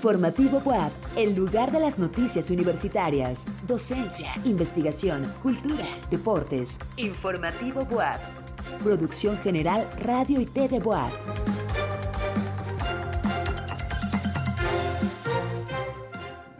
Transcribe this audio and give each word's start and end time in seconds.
Informativo 0.00 0.62
WAP, 0.64 0.90
el 1.14 1.34
lugar 1.34 1.70
de 1.70 1.78
las 1.78 1.98
noticias 1.98 2.48
universitarias, 2.48 3.44
docencia, 3.66 4.32
investigación, 4.46 5.30
cultura, 5.42 5.84
deportes. 6.10 6.78
Informativo 6.96 7.82
WAP. 7.82 8.18
Producción 8.82 9.36
General 9.36 9.86
Radio 9.98 10.40
y 10.40 10.46
TV 10.46 10.78
WAP. 10.78 11.12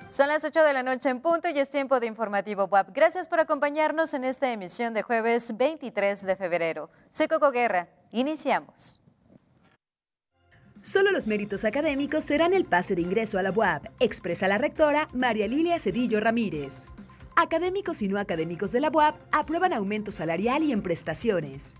Son 0.09 0.29
las 0.29 0.45
8 0.45 0.63
de 0.63 0.73
la 0.75 0.83
noche 0.83 1.09
en 1.09 1.23
punto 1.23 1.49
y 1.49 1.59
es 1.59 1.71
tiempo 1.71 1.99
de 1.99 2.09
Informativo 2.09 2.67
WAP. 2.67 2.91
Gracias 2.93 3.27
por 3.27 3.41
acompañarnos 3.41 4.13
en 4.13 4.25
esta 4.25 4.53
emisión 4.53 4.93
de 4.93 5.01
jueves 5.01 5.57
23 5.57 6.27
de 6.27 6.37
febrero. 6.37 6.91
Soy 7.09 7.27
Coco 7.27 7.51
Guerra. 7.51 7.89
Iniciamos. 8.13 9.01
Solo 10.83 11.11
los 11.11 11.27
méritos 11.27 11.67
académicos 11.67 12.25
serán 12.25 12.55
el 12.55 12.65
pase 12.65 12.95
de 12.95 13.03
ingreso 13.03 13.39
a 13.39 13.43
la 13.43 13.51
UAP, 13.51 13.87
expresa 14.01 14.49
la 14.49 14.57
rectora 14.57 15.09
María 15.13 15.47
Lilia 15.47 15.79
Cedillo 15.79 16.21
Ramírez. 16.21 16.89
Académicos 17.37 18.01
y 18.01 18.09
no 18.09 18.19
académicos 18.19 18.73
de 18.73 18.81
la 18.81 18.89
UAP 18.89 19.15
aprueban 19.31 19.75
aumento 19.75 20.11
salarial 20.11 20.63
y 20.63 20.73
en 20.73 20.81
prestaciones. 20.81 21.75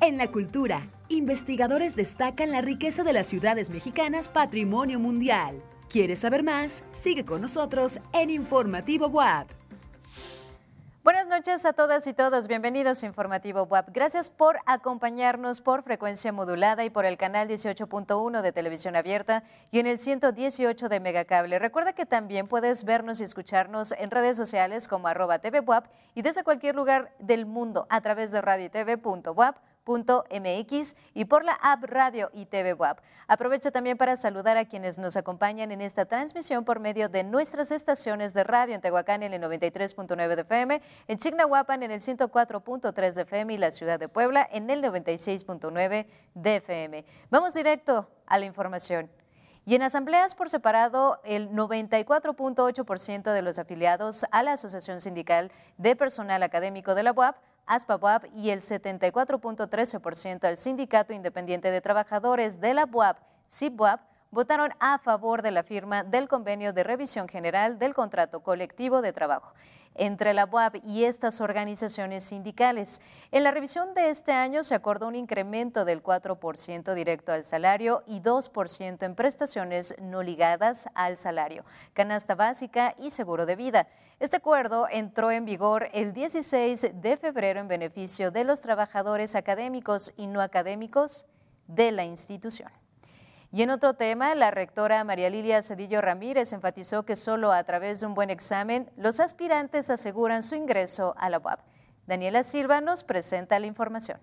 En 0.00 0.18
la 0.18 0.28
cultura, 0.32 0.82
investigadores 1.08 1.94
destacan 1.94 2.50
la 2.50 2.62
riqueza 2.62 3.04
de 3.04 3.12
las 3.12 3.28
ciudades 3.28 3.70
mexicanas 3.70 4.28
patrimonio 4.28 4.98
mundial. 4.98 5.62
¿Quieres 5.88 6.20
saber 6.20 6.42
más? 6.42 6.82
Sigue 6.94 7.24
con 7.24 7.42
nosotros 7.42 8.00
en 8.12 8.30
Informativo 8.30 9.06
WAP. 9.06 9.48
Buenas 11.04 11.26
noches 11.26 11.66
a 11.66 11.72
todas 11.72 12.06
y 12.06 12.12
todos, 12.12 12.46
bienvenidos 12.46 13.02
a 13.02 13.06
Informativo 13.06 13.64
WAP. 13.64 13.88
Gracias 13.92 14.30
por 14.30 14.60
acompañarnos 14.66 15.60
por 15.60 15.82
frecuencia 15.82 16.30
modulada 16.30 16.84
y 16.84 16.90
por 16.90 17.06
el 17.06 17.16
canal 17.16 17.48
18.1 17.48 18.40
de 18.40 18.52
televisión 18.52 18.94
abierta 18.94 19.42
y 19.72 19.80
en 19.80 19.88
el 19.88 19.98
118 19.98 20.88
de 20.88 21.00
Megacable. 21.00 21.58
Recuerda 21.58 21.92
que 21.92 22.06
también 22.06 22.46
puedes 22.46 22.84
vernos 22.84 23.18
y 23.18 23.24
escucharnos 23.24 23.90
en 23.98 24.12
redes 24.12 24.36
sociales 24.36 24.86
como 24.86 25.08
arroba 25.08 25.40
TV 25.40 25.58
WAP 25.58 25.86
y 26.14 26.22
desde 26.22 26.44
cualquier 26.44 26.76
lugar 26.76 27.12
del 27.18 27.46
mundo 27.46 27.88
a 27.90 28.00
través 28.00 28.30
de 28.30 28.40
radiotv.wap 29.84 30.26
mx 30.32 30.96
y 31.14 31.24
por 31.24 31.44
la 31.44 31.52
app 31.52 31.84
Radio 31.84 32.30
y 32.32 32.46
TV 32.46 32.74
WAP. 32.74 33.00
Aprovecho 33.28 33.72
también 33.72 33.96
para 33.96 34.16
saludar 34.16 34.56
a 34.56 34.64
quienes 34.64 34.98
nos 34.98 35.16
acompañan 35.16 35.70
en 35.72 35.80
esta 35.80 36.04
transmisión 36.04 36.64
por 36.64 36.80
medio 36.80 37.08
de 37.08 37.24
nuestras 37.24 37.70
estaciones 37.72 38.34
de 38.34 38.44
radio 38.44 38.74
en 38.74 38.80
Tehuacán 38.80 39.22
en 39.22 39.32
el 39.32 39.42
93.9 39.42 40.34
de 40.34 40.42
FM, 40.42 40.82
en 41.08 41.18
Chignahuapan 41.18 41.82
en 41.82 41.90
el 41.90 42.00
104.3 42.00 43.14
de 43.14 43.22
FM 43.22 43.54
y 43.54 43.58
la 43.58 43.70
ciudad 43.70 43.98
de 43.98 44.08
Puebla 44.08 44.46
en 44.50 44.68
el 44.70 44.82
96.9 44.82 46.06
de 46.34 46.56
FM. 46.56 47.04
Vamos 47.30 47.54
directo 47.54 48.08
a 48.26 48.38
la 48.38 48.46
información. 48.46 49.10
Y 49.64 49.76
en 49.76 49.82
asambleas 49.82 50.34
por 50.34 50.50
separado, 50.50 51.20
el 51.24 51.50
94.8% 51.50 53.32
de 53.32 53.42
los 53.42 53.60
afiliados 53.60 54.26
a 54.32 54.42
la 54.42 54.52
Asociación 54.52 55.00
Sindical 55.00 55.52
de 55.78 55.94
Personal 55.94 56.42
Académico 56.42 56.96
de 56.96 57.04
la 57.04 57.12
UAP 57.12 57.36
ASPABUAP 57.66 58.24
y 58.36 58.50
el 58.50 58.60
74.13% 58.60 60.44
al 60.44 60.56
Sindicato 60.56 61.12
Independiente 61.12 61.70
de 61.70 61.80
Trabajadores 61.80 62.60
de 62.60 62.74
la 62.74 62.86
BUAP, 62.86 63.18
CIBUAP, 63.50 64.00
votaron 64.30 64.70
a 64.80 64.98
favor 64.98 65.42
de 65.42 65.50
la 65.50 65.62
firma 65.62 66.04
del 66.04 66.28
convenio 66.28 66.72
de 66.72 66.82
revisión 66.82 67.28
general 67.28 67.78
del 67.78 67.94
contrato 67.94 68.40
colectivo 68.40 69.02
de 69.02 69.12
trabajo 69.12 69.54
entre 69.94 70.34
la 70.34 70.48
UAP 70.50 70.76
y 70.86 71.04
estas 71.04 71.40
organizaciones 71.40 72.24
sindicales. 72.24 73.00
En 73.30 73.44
la 73.44 73.50
revisión 73.50 73.94
de 73.94 74.10
este 74.10 74.32
año 74.32 74.62
se 74.62 74.74
acordó 74.74 75.08
un 75.08 75.14
incremento 75.14 75.84
del 75.84 76.02
4% 76.02 76.94
directo 76.94 77.32
al 77.32 77.44
salario 77.44 78.02
y 78.06 78.20
2% 78.20 79.02
en 79.02 79.14
prestaciones 79.14 79.94
no 80.00 80.22
ligadas 80.22 80.88
al 80.94 81.16
salario, 81.16 81.64
canasta 81.92 82.34
básica 82.34 82.94
y 82.98 83.10
seguro 83.10 83.46
de 83.46 83.56
vida. 83.56 83.88
Este 84.22 84.36
acuerdo 84.36 84.86
entró 84.88 85.32
en 85.32 85.44
vigor 85.44 85.88
el 85.92 86.12
16 86.12 86.92
de 86.94 87.16
febrero 87.16 87.58
en 87.58 87.66
beneficio 87.66 88.30
de 88.30 88.44
los 88.44 88.60
trabajadores 88.60 89.34
académicos 89.34 90.12
y 90.16 90.28
no 90.28 90.40
académicos 90.40 91.26
de 91.66 91.90
la 91.90 92.04
institución. 92.04 92.70
Y 93.50 93.62
en 93.62 93.70
otro 93.70 93.94
tema, 93.94 94.32
la 94.36 94.52
rectora 94.52 95.02
María 95.02 95.28
Lilia 95.28 95.60
Cedillo 95.60 96.00
Ramírez 96.00 96.52
enfatizó 96.52 97.02
que 97.04 97.16
solo 97.16 97.50
a 97.50 97.64
través 97.64 97.98
de 97.98 98.06
un 98.06 98.14
buen 98.14 98.30
examen 98.30 98.88
los 98.96 99.18
aspirantes 99.18 99.90
aseguran 99.90 100.44
su 100.44 100.54
ingreso 100.54 101.16
a 101.18 101.28
la 101.28 101.40
UAP. 101.40 101.58
Daniela 102.06 102.44
Silva 102.44 102.80
nos 102.80 103.02
presenta 103.02 103.58
la 103.58 103.66
información. 103.66 104.20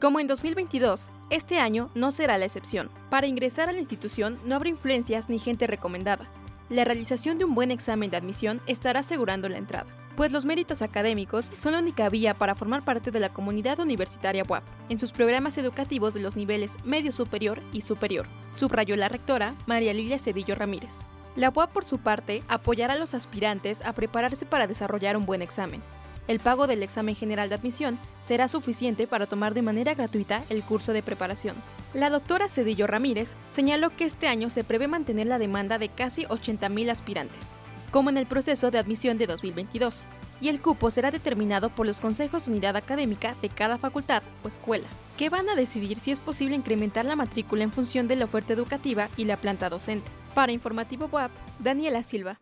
Como 0.00 0.20
en 0.20 0.28
2022, 0.28 1.10
este 1.30 1.58
año 1.58 1.90
no 1.96 2.12
será 2.12 2.38
la 2.38 2.44
excepción. 2.44 2.92
Para 3.10 3.26
ingresar 3.26 3.68
a 3.68 3.72
la 3.72 3.80
institución 3.80 4.40
no 4.44 4.54
habrá 4.54 4.68
influencias 4.68 5.28
ni 5.28 5.40
gente 5.40 5.66
recomendada 5.66 6.30
la 6.68 6.84
realización 6.84 7.38
de 7.38 7.44
un 7.44 7.54
buen 7.54 7.70
examen 7.70 8.10
de 8.10 8.16
admisión 8.16 8.60
estará 8.66 9.00
asegurando 9.00 9.48
la 9.48 9.58
entrada, 9.58 9.86
pues 10.16 10.32
los 10.32 10.44
méritos 10.44 10.82
académicos 10.82 11.52
son 11.56 11.72
la 11.72 11.78
única 11.78 12.08
vía 12.08 12.34
para 12.34 12.54
formar 12.54 12.84
parte 12.84 13.10
de 13.10 13.20
la 13.20 13.32
comunidad 13.32 13.78
universitaria 13.80 14.42
WAP 14.46 14.64
en 14.88 14.98
sus 14.98 15.12
programas 15.12 15.56
educativos 15.58 16.12
de 16.12 16.20
los 16.20 16.36
niveles 16.36 16.76
medio 16.84 17.12
superior 17.12 17.62
y 17.72 17.80
superior, 17.80 18.26
subrayó 18.54 18.96
la 18.96 19.08
rectora 19.08 19.54
María 19.66 19.94
Lilia 19.94 20.18
Cedillo 20.18 20.54
Ramírez. 20.54 21.06
La 21.36 21.50
UAP, 21.50 21.70
por 21.72 21.84
su 21.84 21.98
parte, 21.98 22.42
apoyará 22.48 22.94
a 22.94 22.98
los 22.98 23.14
aspirantes 23.14 23.80
a 23.82 23.92
prepararse 23.92 24.44
para 24.44 24.66
desarrollar 24.66 25.16
un 25.16 25.24
buen 25.24 25.40
examen, 25.40 25.82
el 26.28 26.40
pago 26.40 26.66
del 26.66 26.82
examen 26.82 27.16
general 27.16 27.48
de 27.48 27.56
admisión 27.56 27.98
será 28.24 28.48
suficiente 28.48 29.06
para 29.06 29.26
tomar 29.26 29.54
de 29.54 29.62
manera 29.62 29.94
gratuita 29.94 30.44
el 30.50 30.62
curso 30.62 30.92
de 30.92 31.02
preparación. 31.02 31.56
La 31.94 32.10
doctora 32.10 32.48
Cedillo 32.48 32.86
Ramírez 32.86 33.34
señaló 33.50 33.90
que 33.90 34.04
este 34.04 34.28
año 34.28 34.50
se 34.50 34.62
prevé 34.62 34.86
mantener 34.86 35.26
la 35.26 35.38
demanda 35.38 35.78
de 35.78 35.88
casi 35.88 36.24
80.000 36.24 36.90
aspirantes, 36.90 37.56
como 37.90 38.10
en 38.10 38.18
el 38.18 38.26
proceso 38.26 38.70
de 38.70 38.78
admisión 38.78 39.16
de 39.16 39.26
2022, 39.26 40.06
y 40.40 40.48
el 40.48 40.60
cupo 40.60 40.90
será 40.90 41.10
determinado 41.10 41.70
por 41.70 41.86
los 41.86 42.00
consejos 42.00 42.44
de 42.44 42.52
unidad 42.52 42.76
académica 42.76 43.34
de 43.40 43.48
cada 43.48 43.78
facultad 43.78 44.22
o 44.44 44.48
escuela, 44.48 44.86
que 45.16 45.30
van 45.30 45.48
a 45.48 45.56
decidir 45.56 45.98
si 45.98 46.12
es 46.12 46.20
posible 46.20 46.54
incrementar 46.54 47.06
la 47.06 47.16
matrícula 47.16 47.64
en 47.64 47.72
función 47.72 48.06
de 48.06 48.16
la 48.16 48.26
oferta 48.26 48.52
educativa 48.52 49.08
y 49.16 49.24
la 49.24 49.36
planta 49.36 49.70
docente. 49.70 50.10
Para 50.34 50.52
Informativo 50.52 51.08
WAP, 51.10 51.32
Daniela 51.58 52.02
Silva. 52.02 52.38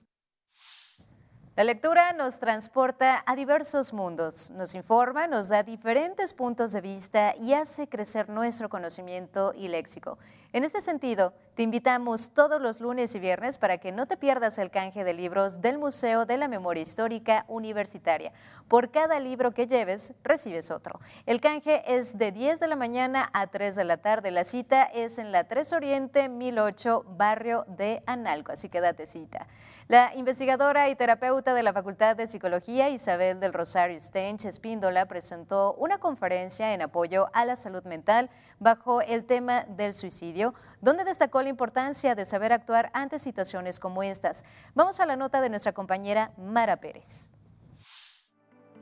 La 1.56 1.64
lectura 1.64 2.12
nos 2.12 2.38
transporta 2.38 3.24
a 3.24 3.34
diversos 3.34 3.94
mundos, 3.94 4.50
nos 4.50 4.74
informa, 4.74 5.26
nos 5.26 5.48
da 5.48 5.62
diferentes 5.62 6.34
puntos 6.34 6.74
de 6.74 6.82
vista 6.82 7.34
y 7.40 7.54
hace 7.54 7.88
crecer 7.88 8.28
nuestro 8.28 8.68
conocimiento 8.68 9.54
y 9.56 9.68
léxico. 9.68 10.18
En 10.52 10.64
este 10.64 10.82
sentido, 10.82 11.32
te 11.54 11.62
invitamos 11.62 12.32
todos 12.34 12.60
los 12.60 12.80
lunes 12.80 13.14
y 13.14 13.20
viernes 13.20 13.56
para 13.56 13.78
que 13.78 13.90
no 13.90 14.04
te 14.04 14.18
pierdas 14.18 14.58
el 14.58 14.70
canje 14.70 15.02
de 15.02 15.14
libros 15.14 15.62
del 15.62 15.78
Museo 15.78 16.26
de 16.26 16.36
la 16.36 16.46
Memoria 16.46 16.82
Histórica 16.82 17.46
Universitaria. 17.48 18.34
Por 18.68 18.90
cada 18.90 19.18
libro 19.18 19.52
que 19.52 19.66
lleves, 19.66 20.12
recibes 20.24 20.70
otro. 20.70 21.00
El 21.24 21.40
canje 21.40 21.82
es 21.86 22.18
de 22.18 22.32
10 22.32 22.60
de 22.60 22.68
la 22.68 22.76
mañana 22.76 23.30
a 23.32 23.46
3 23.46 23.76
de 23.76 23.84
la 23.84 23.96
tarde. 23.96 24.30
La 24.30 24.44
cita 24.44 24.82
es 24.82 25.18
en 25.18 25.32
la 25.32 25.44
3 25.44 25.72
Oriente 25.72 26.28
1008, 26.28 27.04
barrio 27.16 27.64
de 27.66 28.02
Analco, 28.04 28.52
así 28.52 28.68
que 28.68 28.82
date 28.82 29.06
cita. 29.06 29.46
La 29.88 30.12
investigadora 30.16 30.88
y 30.88 30.97
terapeuta 30.97 31.54
de 31.54 31.62
la 31.62 31.72
Facultad 31.72 32.16
de 32.16 32.26
Psicología, 32.26 32.88
Isabel 32.88 33.38
del 33.38 33.52
Rosario 33.52 34.00
Stench 34.00 34.44
Espíndola, 34.44 35.06
presentó 35.06 35.74
una 35.74 35.98
conferencia 35.98 36.74
en 36.74 36.82
apoyo 36.82 37.28
a 37.32 37.44
la 37.44 37.54
salud 37.54 37.84
mental 37.84 38.28
bajo 38.58 39.00
el 39.00 39.24
tema 39.26 39.62
del 39.69 39.94
suicidio, 39.94 40.54
donde 40.80 41.04
destacó 41.04 41.41
la 41.41 41.50
importancia 41.50 42.16
de 42.16 42.24
saber 42.24 42.52
actuar 42.52 42.91
ante 42.94 43.20
situaciones 43.20 43.78
como 43.78 44.02
estas. 44.02 44.44
Vamos 44.74 44.98
a 44.98 45.06
la 45.06 45.14
nota 45.14 45.41
de 45.41 45.50
nuestra 45.50 45.70
compañera 45.70 46.32
Mara 46.36 46.78
Pérez. 46.78 47.35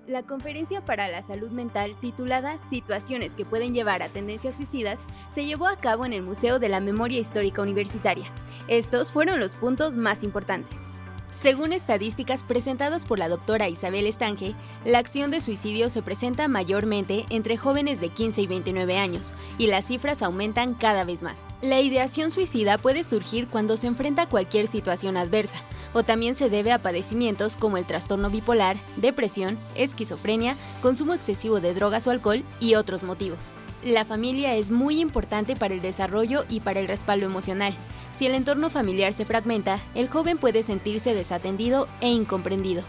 La 0.06 0.22
conferencia 0.22 0.84
para 0.84 1.08
la 1.08 1.22
salud 1.22 1.50
mental 1.50 1.96
titulada 1.98 2.58
Situaciones 2.58 3.34
que 3.34 3.46
pueden 3.46 3.72
llevar 3.72 4.02
a 4.02 4.10
tendencias 4.10 4.56
suicidas 4.56 4.98
se 5.30 5.46
llevó 5.46 5.66
a 5.66 5.78
cabo 5.78 6.04
en 6.04 6.12
el 6.12 6.20
Museo 6.20 6.58
de 6.58 6.68
la 6.68 6.80
Memoria 6.80 7.18
Histórica 7.18 7.62
Universitaria. 7.62 8.30
Estos 8.68 9.10
fueron 9.10 9.40
los 9.40 9.54
puntos 9.54 9.96
más 9.96 10.22
importantes. 10.22 10.86
Según 11.34 11.72
estadísticas 11.72 12.44
presentadas 12.44 13.06
por 13.06 13.18
la 13.18 13.28
doctora 13.28 13.68
Isabel 13.68 14.06
Estange, 14.06 14.54
la 14.84 15.00
acción 15.00 15.32
de 15.32 15.40
suicidio 15.40 15.90
se 15.90 16.00
presenta 16.00 16.46
mayormente 16.46 17.26
entre 17.28 17.56
jóvenes 17.56 18.00
de 18.00 18.10
15 18.10 18.42
y 18.42 18.46
29 18.46 18.96
años, 18.96 19.34
y 19.58 19.66
las 19.66 19.86
cifras 19.86 20.22
aumentan 20.22 20.74
cada 20.74 21.04
vez 21.04 21.24
más. 21.24 21.40
La 21.60 21.80
ideación 21.80 22.30
suicida 22.30 22.78
puede 22.78 23.02
surgir 23.02 23.48
cuando 23.48 23.76
se 23.76 23.88
enfrenta 23.88 24.22
a 24.22 24.28
cualquier 24.28 24.68
situación 24.68 25.16
adversa, 25.16 25.58
o 25.92 26.04
también 26.04 26.36
se 26.36 26.50
debe 26.50 26.70
a 26.70 26.80
padecimientos 26.80 27.56
como 27.56 27.78
el 27.78 27.84
trastorno 27.84 28.30
bipolar, 28.30 28.76
depresión, 28.94 29.58
esquizofrenia, 29.74 30.54
consumo 30.82 31.14
excesivo 31.14 31.60
de 31.60 31.74
drogas 31.74 32.06
o 32.06 32.12
alcohol 32.12 32.44
y 32.60 32.76
otros 32.76 33.02
motivos. 33.02 33.50
La 33.84 34.06
familia 34.06 34.54
es 34.54 34.70
muy 34.70 34.98
importante 34.98 35.56
para 35.56 35.74
el 35.74 35.82
desarrollo 35.82 36.46
y 36.48 36.60
para 36.60 36.80
el 36.80 36.88
respaldo 36.88 37.26
emocional. 37.26 37.74
Si 38.14 38.24
el 38.24 38.34
entorno 38.34 38.70
familiar 38.70 39.12
se 39.12 39.26
fragmenta, 39.26 39.78
el 39.94 40.08
joven 40.08 40.38
puede 40.38 40.62
sentirse 40.62 41.14
desatendido 41.14 41.86
e 42.00 42.08
incomprendido. 42.08 42.82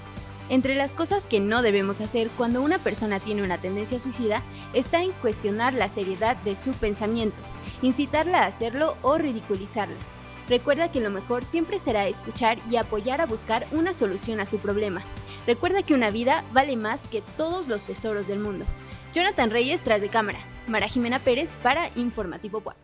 Entre 0.47 0.73
las 0.73 0.93
cosas 0.93 1.27
que 1.27 1.41
no 1.41 1.61
debemos 1.61 1.99
hacer 1.99 2.29
cuando 2.37 2.61
una 2.61 2.77
persona 2.77 3.19
tiene 3.19 3.43
una 3.43 3.57
tendencia 3.57 3.99
suicida 3.99 4.41
está 4.73 5.03
en 5.03 5.11
cuestionar 5.11 5.73
la 5.73 5.89
seriedad 5.89 6.37
de 6.37 6.55
su 6.55 6.71
pensamiento, 6.71 7.35
incitarla 7.81 8.43
a 8.43 8.47
hacerlo 8.47 8.95
o 9.01 9.17
ridiculizarla. 9.17 9.97
Recuerda 10.47 10.93
que 10.93 11.01
lo 11.01 11.09
mejor 11.09 11.43
siempre 11.43 11.77
será 11.77 12.07
escuchar 12.07 12.57
y 12.71 12.77
apoyar 12.77 13.19
a 13.19 13.25
buscar 13.25 13.67
una 13.73 13.93
solución 13.93 14.39
a 14.39 14.45
su 14.45 14.59
problema. 14.59 15.01
Recuerda 15.45 15.83
que 15.83 15.93
una 15.93 16.09
vida 16.09 16.45
vale 16.53 16.77
más 16.77 17.01
que 17.11 17.21
todos 17.35 17.67
los 17.67 17.83
tesoros 17.83 18.27
del 18.27 18.39
mundo. 18.39 18.63
Jonathan 19.15 19.49
Reyes 19.49 19.81
tras 19.81 20.01
de 20.01 20.09
cámara. 20.09 20.39
Mara 20.67 20.89
Jimena 20.89 21.19
Pérez 21.19 21.55
para 21.63 21.89
Informativo 21.95 22.59
Web. 22.59 22.75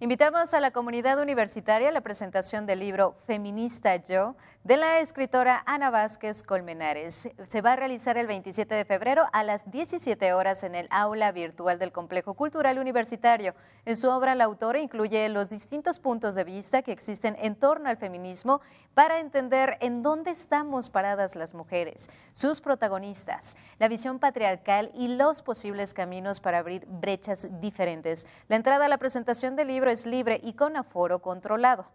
Invitamos 0.00 0.52
a 0.52 0.60
la 0.60 0.70
comunidad 0.70 1.18
universitaria 1.18 1.88
a 1.88 1.92
la 1.92 2.02
presentación 2.02 2.66
del 2.66 2.80
libro 2.80 3.14
Feminista 3.26 3.96
Yo 3.96 4.36
de 4.66 4.76
la 4.76 4.98
escritora 4.98 5.62
Ana 5.64 5.90
Vázquez 5.90 6.42
Colmenares. 6.42 7.28
Se 7.44 7.60
va 7.60 7.74
a 7.74 7.76
realizar 7.76 8.18
el 8.18 8.26
27 8.26 8.74
de 8.74 8.84
febrero 8.84 9.26
a 9.32 9.44
las 9.44 9.70
17 9.70 10.32
horas 10.32 10.64
en 10.64 10.74
el 10.74 10.88
aula 10.90 11.30
virtual 11.30 11.78
del 11.78 11.92
Complejo 11.92 12.34
Cultural 12.34 12.80
Universitario. 12.80 13.54
En 13.84 13.96
su 13.96 14.10
obra, 14.10 14.34
la 14.34 14.42
autora 14.42 14.80
incluye 14.80 15.28
los 15.28 15.50
distintos 15.50 16.00
puntos 16.00 16.34
de 16.34 16.42
vista 16.42 16.82
que 16.82 16.90
existen 16.90 17.36
en 17.40 17.54
torno 17.54 17.88
al 17.88 17.96
feminismo 17.96 18.60
para 18.92 19.20
entender 19.20 19.78
en 19.80 20.02
dónde 20.02 20.32
estamos 20.32 20.90
paradas 20.90 21.36
las 21.36 21.54
mujeres, 21.54 22.10
sus 22.32 22.60
protagonistas, 22.60 23.56
la 23.78 23.86
visión 23.86 24.18
patriarcal 24.18 24.90
y 24.94 25.06
los 25.06 25.42
posibles 25.42 25.94
caminos 25.94 26.40
para 26.40 26.58
abrir 26.58 26.84
brechas 26.88 27.46
diferentes. 27.60 28.26
La 28.48 28.56
entrada 28.56 28.86
a 28.86 28.88
la 28.88 28.98
presentación 28.98 29.54
del 29.54 29.68
libro 29.68 29.92
es 29.92 30.06
libre 30.06 30.40
y 30.42 30.54
con 30.54 30.76
aforo 30.76 31.20
controlado. 31.20 31.86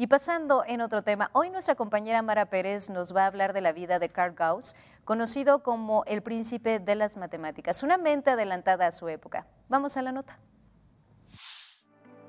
Y 0.00 0.06
pasando 0.06 0.62
en 0.64 0.80
otro 0.80 1.02
tema, 1.02 1.28
hoy 1.32 1.50
nuestra 1.50 1.74
compañera 1.74 2.22
Mara 2.22 2.46
Pérez 2.46 2.88
nos 2.88 3.12
va 3.12 3.24
a 3.24 3.26
hablar 3.26 3.52
de 3.52 3.60
la 3.60 3.72
vida 3.72 3.98
de 3.98 4.08
Carl 4.10 4.32
Gauss, 4.32 4.76
conocido 5.04 5.64
como 5.64 6.04
el 6.04 6.22
príncipe 6.22 6.78
de 6.78 6.94
las 6.94 7.16
matemáticas, 7.16 7.82
una 7.82 7.98
mente 7.98 8.30
adelantada 8.30 8.86
a 8.86 8.92
su 8.92 9.08
época. 9.08 9.48
Vamos 9.68 9.96
a 9.96 10.02
la 10.02 10.12
nota. 10.12 10.38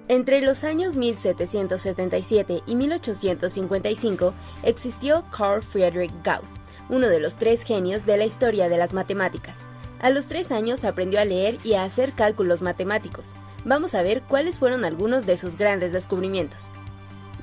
Entre 0.07 0.41
los 0.41 0.63
años 0.63 0.95
1777 0.95 2.63
y 2.65 2.75
1855 2.75 4.33
existió 4.63 5.23
Carl 5.29 5.61
Friedrich 5.61 6.11
Gauss, 6.23 6.55
uno 6.89 7.07
de 7.07 7.19
los 7.19 7.35
tres 7.35 7.61
genios 7.61 8.03
de 8.03 8.17
la 8.17 8.25
historia 8.25 8.67
de 8.67 8.79
las 8.79 8.93
matemáticas. 8.93 9.59
A 9.99 10.09
los 10.09 10.25
tres 10.25 10.51
años 10.51 10.85
aprendió 10.85 11.19
a 11.19 11.25
leer 11.25 11.59
y 11.63 11.75
a 11.75 11.83
hacer 11.83 12.15
cálculos 12.15 12.63
matemáticos. 12.63 13.35
Vamos 13.63 13.93
a 13.93 14.01
ver 14.01 14.23
cuáles 14.23 14.57
fueron 14.57 14.85
algunos 14.85 15.27
de 15.27 15.37
sus 15.37 15.55
grandes 15.55 15.93
descubrimientos. 15.93 16.71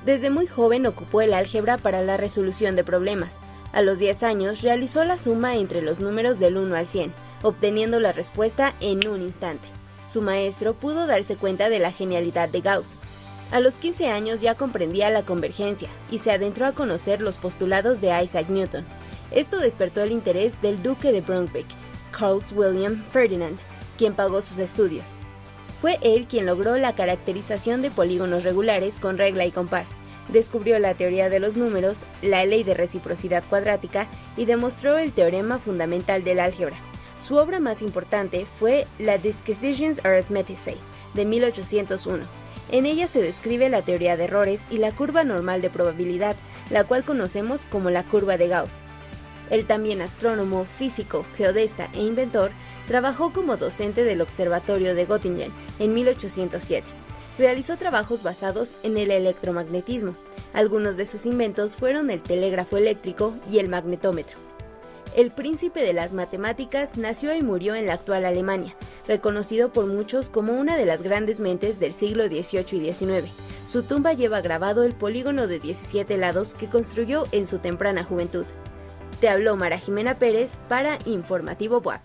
Desde 0.06 0.30
muy 0.30 0.46
joven 0.46 0.86
ocupó 0.86 1.20
el 1.20 1.34
álgebra 1.34 1.78
para 1.78 2.00
la 2.00 2.16
resolución 2.16 2.76
de 2.76 2.84
problemas. 2.84 3.38
A 3.72 3.82
los 3.82 3.98
10 3.98 4.22
años 4.22 4.62
realizó 4.62 5.02
la 5.02 5.18
suma 5.18 5.56
entre 5.56 5.82
los 5.82 5.98
números 5.98 6.38
del 6.38 6.58
1 6.58 6.76
al 6.76 6.86
100, 6.86 7.12
obteniendo 7.42 7.98
la 7.98 8.12
respuesta 8.12 8.72
en 8.78 9.08
un 9.08 9.20
instante. 9.20 9.66
Su 10.08 10.22
maestro 10.22 10.74
pudo 10.74 11.08
darse 11.08 11.34
cuenta 11.34 11.68
de 11.68 11.80
la 11.80 11.90
genialidad 11.90 12.48
de 12.48 12.60
Gauss. 12.60 12.94
A 13.50 13.58
los 13.58 13.80
15 13.80 14.06
años 14.06 14.40
ya 14.40 14.54
comprendía 14.54 15.10
la 15.10 15.24
convergencia 15.24 15.88
y 16.08 16.20
se 16.20 16.30
adentró 16.30 16.66
a 16.66 16.72
conocer 16.72 17.20
los 17.20 17.36
postulados 17.36 18.00
de 18.00 18.16
Isaac 18.22 18.48
Newton. 18.48 18.84
Esto 19.32 19.58
despertó 19.58 20.02
el 20.02 20.12
interés 20.12 20.62
del 20.62 20.80
duque 20.84 21.10
de 21.10 21.20
Brunswick, 21.20 21.66
Carl 22.16 22.40
William 22.54 23.02
Ferdinand, 23.10 23.58
quien 23.98 24.14
pagó 24.14 24.40
sus 24.40 24.60
estudios. 24.60 25.16
Fue 25.80 25.98
él 26.00 26.26
quien 26.28 26.46
logró 26.46 26.76
la 26.76 26.94
caracterización 26.94 27.82
de 27.82 27.90
polígonos 27.90 28.44
regulares 28.44 28.98
con 28.98 29.18
regla 29.18 29.44
y 29.44 29.50
compás, 29.50 29.90
descubrió 30.28 30.78
la 30.78 30.94
teoría 30.94 31.28
de 31.28 31.40
los 31.40 31.56
números, 31.56 32.02
la 32.22 32.44
ley 32.44 32.64
de 32.64 32.74
reciprocidad 32.74 33.44
cuadrática 33.48 34.08
y 34.36 34.46
demostró 34.46 34.98
el 34.98 35.12
teorema 35.12 35.58
fundamental 35.58 36.24
del 36.24 36.40
álgebra. 36.40 36.76
Su 37.20 37.36
obra 37.36 37.60
más 37.60 37.82
importante 37.82 38.46
fue 38.46 38.86
la 38.98 39.18
Disquisitions 39.18 40.04
Arithmeticae, 40.04 40.76
de 41.14 41.24
1801. 41.24 42.24
En 42.70 42.86
ella 42.86 43.06
se 43.06 43.22
describe 43.22 43.68
la 43.68 43.82
teoría 43.82 44.16
de 44.16 44.24
errores 44.24 44.66
y 44.70 44.78
la 44.78 44.92
curva 44.92 45.24
normal 45.24 45.62
de 45.62 45.70
probabilidad, 45.70 46.36
la 46.70 46.84
cual 46.84 47.04
conocemos 47.04 47.64
como 47.64 47.90
la 47.90 48.02
curva 48.02 48.36
de 48.36 48.48
Gauss. 48.48 48.80
El 49.50 49.66
también 49.66 50.00
astrónomo, 50.00 50.64
físico, 50.64 51.24
geodesta 51.36 51.88
e 51.94 52.02
inventor, 52.02 52.50
trabajó 52.88 53.32
como 53.32 53.56
docente 53.56 54.04
del 54.04 54.20
Observatorio 54.20 54.94
de 54.94 55.06
Göttingen 55.06 55.52
en 55.78 55.94
1807. 55.94 56.86
Realizó 57.38 57.76
trabajos 57.76 58.22
basados 58.22 58.72
en 58.82 58.96
el 58.96 59.10
electromagnetismo. 59.10 60.14
Algunos 60.52 60.96
de 60.96 61.06
sus 61.06 61.26
inventos 61.26 61.76
fueron 61.76 62.10
el 62.10 62.22
telégrafo 62.22 62.76
eléctrico 62.76 63.34
y 63.50 63.58
el 63.58 63.68
magnetómetro. 63.68 64.38
El 65.14 65.30
príncipe 65.30 65.80
de 65.80 65.94
las 65.94 66.12
matemáticas 66.12 66.96
nació 66.98 67.34
y 67.34 67.42
murió 67.42 67.74
en 67.74 67.86
la 67.86 67.94
actual 67.94 68.24
Alemania, 68.24 68.74
reconocido 69.06 69.72
por 69.72 69.86
muchos 69.86 70.28
como 70.28 70.52
una 70.54 70.76
de 70.76 70.84
las 70.84 71.02
grandes 71.02 71.40
mentes 71.40 71.78
del 71.78 71.94
siglo 71.94 72.26
XVIII 72.26 72.66
y 72.72 72.92
XIX. 72.92 73.32
Su 73.66 73.82
tumba 73.82 74.12
lleva 74.12 74.42
grabado 74.42 74.82
el 74.82 74.94
polígono 74.94 75.46
de 75.46 75.58
17 75.58 76.18
lados 76.18 76.52
que 76.52 76.66
construyó 76.66 77.24
en 77.32 77.46
su 77.46 77.58
temprana 77.58 78.04
juventud. 78.04 78.44
Te 79.20 79.30
habló 79.30 79.56
Mara 79.56 79.78
Jimena 79.78 80.14
Pérez 80.14 80.58
para 80.68 80.98
Informativo 81.06 81.78
WAP. 81.78 82.02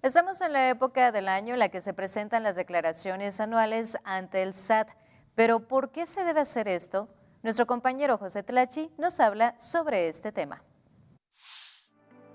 Estamos 0.00 0.40
en 0.40 0.54
la 0.54 0.70
época 0.70 1.12
del 1.12 1.28
año 1.28 1.52
en 1.52 1.58
la 1.58 1.68
que 1.68 1.82
se 1.82 1.92
presentan 1.92 2.42
las 2.42 2.56
declaraciones 2.56 3.38
anuales 3.38 3.98
ante 4.04 4.42
el 4.42 4.54
SAT. 4.54 4.88
Pero 5.34 5.68
¿por 5.68 5.90
qué 5.90 6.06
se 6.06 6.24
debe 6.24 6.40
hacer 6.40 6.68
esto? 6.68 7.10
Nuestro 7.42 7.66
compañero 7.66 8.16
José 8.16 8.44
Tlachi 8.44 8.90
nos 8.96 9.20
habla 9.20 9.54
sobre 9.58 10.08
este 10.08 10.32
tema. 10.32 10.62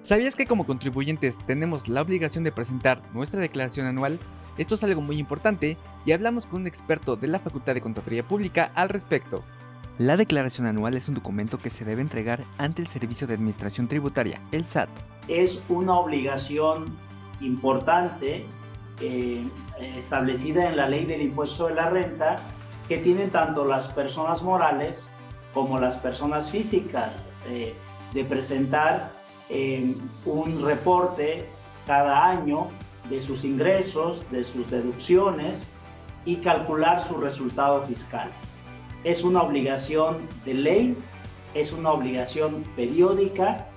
¿Sabías 0.02 0.36
que 0.36 0.46
como 0.46 0.68
contribuyentes 0.68 1.40
tenemos 1.48 1.88
la 1.88 2.04
obligación 2.04 2.44
de 2.44 2.52
presentar 2.52 3.02
nuestra 3.16 3.40
declaración 3.40 3.88
anual? 3.88 4.20
Esto 4.60 4.76
es 4.76 4.84
algo 4.84 5.02
muy 5.02 5.18
importante 5.18 5.76
y 6.06 6.12
hablamos 6.12 6.46
con 6.46 6.62
un 6.62 6.68
experto 6.68 7.16
de 7.16 7.30
la 7.30 7.40
Facultad 7.40 7.74
de 7.74 7.82
Contaduría 7.82 8.28
Pública 8.28 8.72
al 8.76 8.90
respecto. 8.90 9.44
La 9.98 10.18
declaración 10.18 10.68
anual 10.68 10.96
es 10.96 11.10
un 11.10 11.16
documento 11.16 11.58
que 11.58 11.70
se 11.70 11.86
debe 11.86 12.02
entregar 12.02 12.46
ante 12.58 12.82
el 12.82 12.88
Servicio 12.88 13.28
de 13.28 13.34
Administración 13.36 13.88
Tributaria, 13.88 14.42
el 14.52 14.66
SAT. 14.66 14.90
Es 15.28 15.62
una 15.70 15.96
obligación 15.96 16.98
importante 17.42 18.46
eh, 19.02 19.44
establecida 19.80 20.70
en 20.70 20.78
la 20.78 20.88
ley 20.88 21.06
del 21.06 21.22
impuesto 21.22 21.68
de 21.68 21.76
la 21.76 21.90
renta 21.90 22.38
que 22.88 22.98
tienen 22.98 23.30
tanto 23.32 23.66
las 23.66 23.90
personas 23.90 24.42
morales 24.42 25.08
como 25.54 25.78
las 25.78 25.98
personas 25.98 26.50
físicas 26.50 27.26
eh, 27.50 27.74
de 28.14 28.24
presentar 28.24 29.12
eh, 29.50 29.94
un 30.26 30.64
reporte 30.64 31.46
cada 31.86 32.30
año 32.30 32.70
de 33.10 33.22
sus 33.22 33.44
ingresos, 33.44 34.24
de 34.32 34.44
sus 34.46 34.70
deducciones 34.72 35.68
y 36.26 36.38
calcular 36.38 37.02
su 37.02 37.18
resultado 37.18 37.84
fiscal 37.86 38.30
es 39.04 39.24
una 39.24 39.42
obligación 39.42 40.18
de 40.46 40.54
ley, 40.54 40.98
es 41.54 41.72
una 41.72 41.92
obligación 41.92 42.64
periódica. 42.76 43.68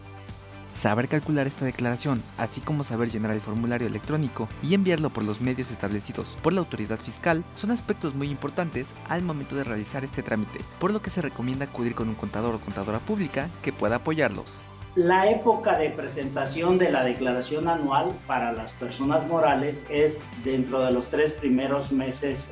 Saber 0.71 1.09
calcular 1.09 1.47
esta 1.47 1.65
declaración, 1.65 2.21
así 2.37 2.61
como 2.61 2.83
saber 2.83 3.09
llenar 3.11 3.31
el 3.31 3.41
formulario 3.41 3.87
electrónico 3.87 4.49
y 4.61 4.75
enviarlo 4.75 5.09
por 5.09 5.23
los 5.23 5.41
medios 5.41 5.71
establecidos 5.71 6.37
por 6.43 6.53
la 6.53 6.61
autoridad 6.61 6.99
fiscal, 6.99 7.45
son 7.55 7.71
aspectos 7.71 8.15
muy 8.15 8.29
importantes 8.29 8.93
al 9.09 9.23
momento 9.23 9.55
de 9.55 9.65
realizar 9.65 10.05
este 10.05 10.23
trámite, 10.23 10.61
por 10.81 10.93
lo 10.93 11.01
que 11.01 11.11
se 11.11 11.23
recomienda 11.23 11.67
acudir 11.67 11.95
con 11.95 12.09
un 12.09 12.17
contador 12.17 12.57
o 12.57 12.59
contadora 12.59 12.99
pública 12.99 13.49
que 13.63 13.73
pueda 13.73 13.97
apoyarlos. 13.97 14.59
La 14.97 15.29
época 15.29 15.79
de 15.79 15.91
presentación 15.91 16.79
de 16.79 16.91
la 16.91 17.05
declaración 17.05 17.69
anual 17.69 18.13
para 18.27 18.53
las 18.53 18.73
personas 18.73 19.27
morales 19.27 19.85
es 19.89 20.23
dentro 20.45 20.85
de 20.85 20.93
los 20.93 21.09
tres 21.09 21.33
primeros 21.33 21.93
meses 21.93 22.51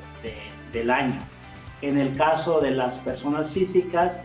del 0.73 0.91
año. 0.91 1.21
En 1.83 1.99
el 1.99 2.17
caso 2.17 2.61
de 2.61 2.71
las 2.71 2.97
personas 2.99 3.51
físicas, 3.51 4.21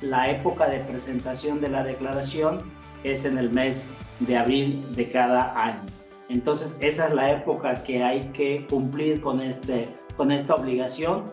la 0.00 0.30
época 0.30 0.68
de 0.68 0.78
presentación 0.80 1.60
de 1.60 1.68
la 1.68 1.84
declaración 1.84 2.62
es 3.04 3.26
en 3.26 3.36
el 3.36 3.50
mes 3.50 3.84
de 4.20 4.36
abril 4.38 4.82
de 4.96 5.10
cada 5.10 5.62
año. 5.62 5.82
Entonces, 6.30 6.76
esa 6.80 7.08
es 7.08 7.14
la 7.14 7.30
época 7.30 7.82
que 7.84 8.02
hay 8.02 8.30
que 8.32 8.66
cumplir 8.66 9.20
con, 9.20 9.40
este, 9.40 9.88
con 10.16 10.32
esta 10.32 10.54
obligación 10.54 11.24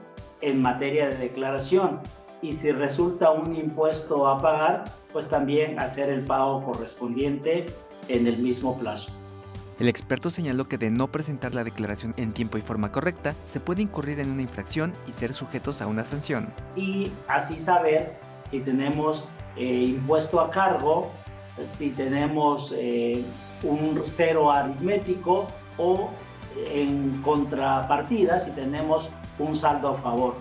en 0.42 0.62
materia 0.62 1.08
de 1.08 1.16
declaración. 1.16 2.02
Y 2.42 2.54
si 2.54 2.72
resulta 2.72 3.32
un 3.32 3.56
impuesto 3.56 4.28
a 4.28 4.42
pagar, 4.42 4.84
pues 5.14 5.28
también 5.28 5.80
hacer 5.80 6.10
el 6.10 6.22
pago 6.22 6.64
correspondiente 6.64 7.66
en 8.10 8.28
el 8.28 8.38
mismo 8.38 8.78
plazo. 8.78 9.19
El 9.80 9.88
experto 9.88 10.30
señaló 10.30 10.68
que 10.68 10.78
de 10.78 10.92
no 10.92 11.08
presentar 11.08 11.56
la 11.56 11.64
declaración 11.64 12.14
en 12.18 12.34
tiempo 12.34 12.58
y 12.58 12.62
forma 12.62 12.92
correcta, 12.92 13.34
se 13.46 13.62
puede 13.62 13.82
incurrir 13.82 14.20
en 14.20 14.30
una 14.30 14.42
infracción 14.42 14.92
y 15.08 15.14
ser 15.14 15.34
sujetos 15.34 15.82
a 15.82 15.88
una 15.88 16.04
sanción. 16.04 16.50
Y 16.76 17.14
así 17.30 17.58
saber 17.58 18.20
si 18.44 18.60
tenemos 18.60 19.24
eh, 19.56 19.64
impuesto 19.64 20.42
a 20.42 20.52
cargo, 20.52 21.10
si 21.64 21.92
tenemos 21.92 22.74
eh, 22.78 23.24
un 23.64 24.02
cero 24.04 24.52
aritmético 24.52 25.48
o 25.78 26.10
en 26.74 27.22
contrapartida 27.22 28.38
si 28.40 28.52
tenemos 28.52 29.10
un 29.38 29.56
saldo 29.56 29.90
a 29.90 29.96
favor. 29.96 30.36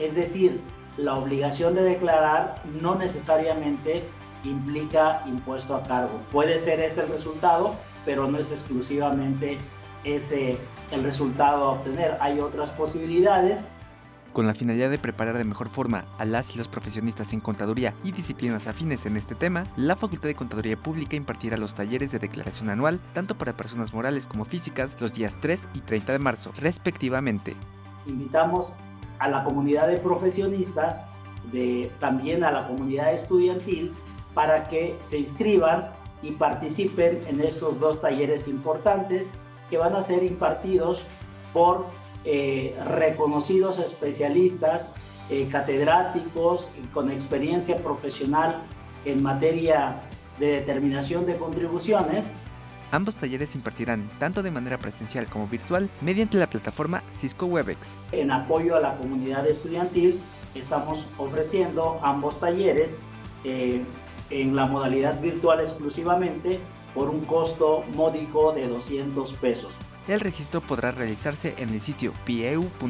Es 0.00 0.16
decir, 0.16 0.60
la 0.96 1.14
obligación 1.14 1.76
de 1.76 1.82
declarar 1.82 2.56
no 2.80 2.96
necesariamente 2.96 4.02
implica 4.42 5.22
impuesto 5.26 5.76
a 5.76 5.82
cargo. 5.84 6.20
Puede 6.32 6.58
ser 6.58 6.80
ese 6.80 7.02
el 7.02 7.08
resultado, 7.08 7.74
pero 8.04 8.28
no 8.30 8.38
es 8.38 8.50
exclusivamente 8.50 9.58
ese 10.04 10.56
el 10.90 11.04
resultado 11.04 11.64
a 11.64 11.70
obtener. 11.72 12.16
Hay 12.20 12.40
otras 12.40 12.70
posibilidades 12.70 13.66
Con 14.32 14.46
la 14.46 14.54
finalidad 14.54 14.90
de 14.90 14.98
preparar 14.98 15.36
de 15.36 15.44
mejor 15.44 15.68
forma 15.68 16.04
a 16.18 16.24
las 16.24 16.54
y 16.54 16.58
los 16.58 16.68
profesionistas 16.68 17.32
en 17.32 17.40
contaduría 17.40 17.94
y 18.04 18.12
disciplinas 18.12 18.68
afines 18.68 19.04
en 19.06 19.16
este 19.16 19.34
tema, 19.34 19.64
la 19.76 19.96
Facultad 19.96 20.28
de 20.28 20.36
Contaduría 20.36 20.76
Pública 20.76 21.16
impartirá 21.16 21.56
los 21.56 21.74
talleres 21.74 22.12
de 22.12 22.20
declaración 22.20 22.70
anual 22.70 23.00
tanto 23.12 23.36
para 23.36 23.56
personas 23.56 23.92
morales 23.92 24.28
como 24.28 24.44
físicas 24.44 24.96
los 25.00 25.12
días 25.12 25.36
3 25.40 25.68
y 25.74 25.80
30 25.80 26.12
de 26.12 26.18
marzo, 26.20 26.52
respectivamente. 26.60 27.56
Invitamos 28.06 28.72
a 29.18 29.28
la 29.28 29.44
comunidad 29.44 29.88
de 29.88 29.98
profesionistas, 29.98 31.04
de, 31.52 31.90
también 31.98 32.44
a 32.44 32.52
la 32.52 32.68
comunidad 32.68 33.12
estudiantil, 33.12 33.92
para 34.32 34.62
que 34.64 34.96
se 35.00 35.18
inscriban 35.18 35.90
y 36.22 36.32
participen 36.32 37.20
en 37.26 37.40
esos 37.40 37.80
dos 37.80 38.00
talleres 38.00 38.48
importantes 38.48 39.32
que 39.68 39.78
van 39.78 39.94
a 39.94 40.02
ser 40.02 40.22
impartidos 40.22 41.04
por 41.52 41.86
eh, 42.24 42.76
reconocidos 42.86 43.78
especialistas, 43.78 44.94
eh, 45.30 45.48
catedráticos 45.50 46.68
con 46.92 47.10
experiencia 47.10 47.78
profesional 47.78 48.56
en 49.04 49.22
materia 49.22 50.00
de 50.38 50.48
determinación 50.48 51.24
de 51.26 51.36
contribuciones. 51.36 52.26
Ambos 52.92 53.14
talleres 53.14 53.50
se 53.50 53.58
impartirán 53.58 54.08
tanto 54.18 54.42
de 54.42 54.50
manera 54.50 54.76
presencial 54.76 55.28
como 55.28 55.46
virtual 55.46 55.88
mediante 56.00 56.36
la 56.38 56.48
plataforma 56.48 57.02
Cisco 57.12 57.46
Webex. 57.46 57.92
En 58.10 58.32
apoyo 58.32 58.74
a 58.74 58.80
la 58.80 58.96
comunidad 58.96 59.46
estudiantil 59.46 60.18
estamos 60.56 61.06
ofreciendo 61.16 62.00
ambos 62.02 62.40
talleres 62.40 62.98
eh, 63.44 63.82
en 64.30 64.56
la 64.56 64.66
modalidad 64.66 65.20
virtual 65.20 65.60
exclusivamente 65.60 66.60
por 66.94 67.08
un 67.08 67.24
costo 67.24 67.84
módico 67.94 68.52
de 68.52 68.68
200 68.68 69.32
pesos. 69.34 69.76
El 70.08 70.20
registro 70.20 70.60
podrá 70.60 70.90
realizarse 70.90 71.54
en 71.58 71.68
el 71.70 71.80
sitio 71.80 72.12
pieu.wap.mx. 72.24 72.82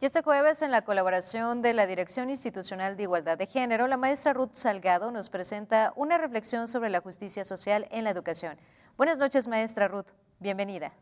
Y 0.00 0.06
este 0.06 0.22
jueves, 0.22 0.62
en 0.62 0.70
la 0.70 0.82
colaboración 0.82 1.62
de 1.62 1.74
la 1.74 1.86
Dirección 1.86 2.30
Institucional 2.30 2.96
de 2.96 3.02
Igualdad 3.02 3.36
de 3.36 3.46
Género, 3.46 3.86
la 3.86 3.96
maestra 3.96 4.32
Ruth 4.32 4.52
Salgado 4.52 5.10
nos 5.10 5.28
presenta 5.28 5.92
una 5.96 6.16
reflexión 6.16 6.68
sobre 6.68 6.90
la 6.90 7.00
justicia 7.00 7.44
social 7.44 7.86
en 7.90 8.04
la 8.04 8.10
educación. 8.10 8.56
Buenas 8.96 9.18
noches, 9.18 9.48
maestra 9.48 9.88
Ruth. 9.88 10.06
Bienvenida. 10.38 10.94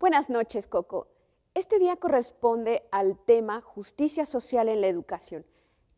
Buenas 0.00 0.30
noches, 0.30 0.66
Coco. 0.66 1.06
Este 1.54 1.78
día 1.78 1.96
corresponde 1.96 2.88
al 2.90 3.18
tema 3.24 3.60
justicia 3.60 4.26
social 4.26 4.68
en 4.68 4.80
la 4.80 4.88
educación. 4.88 5.46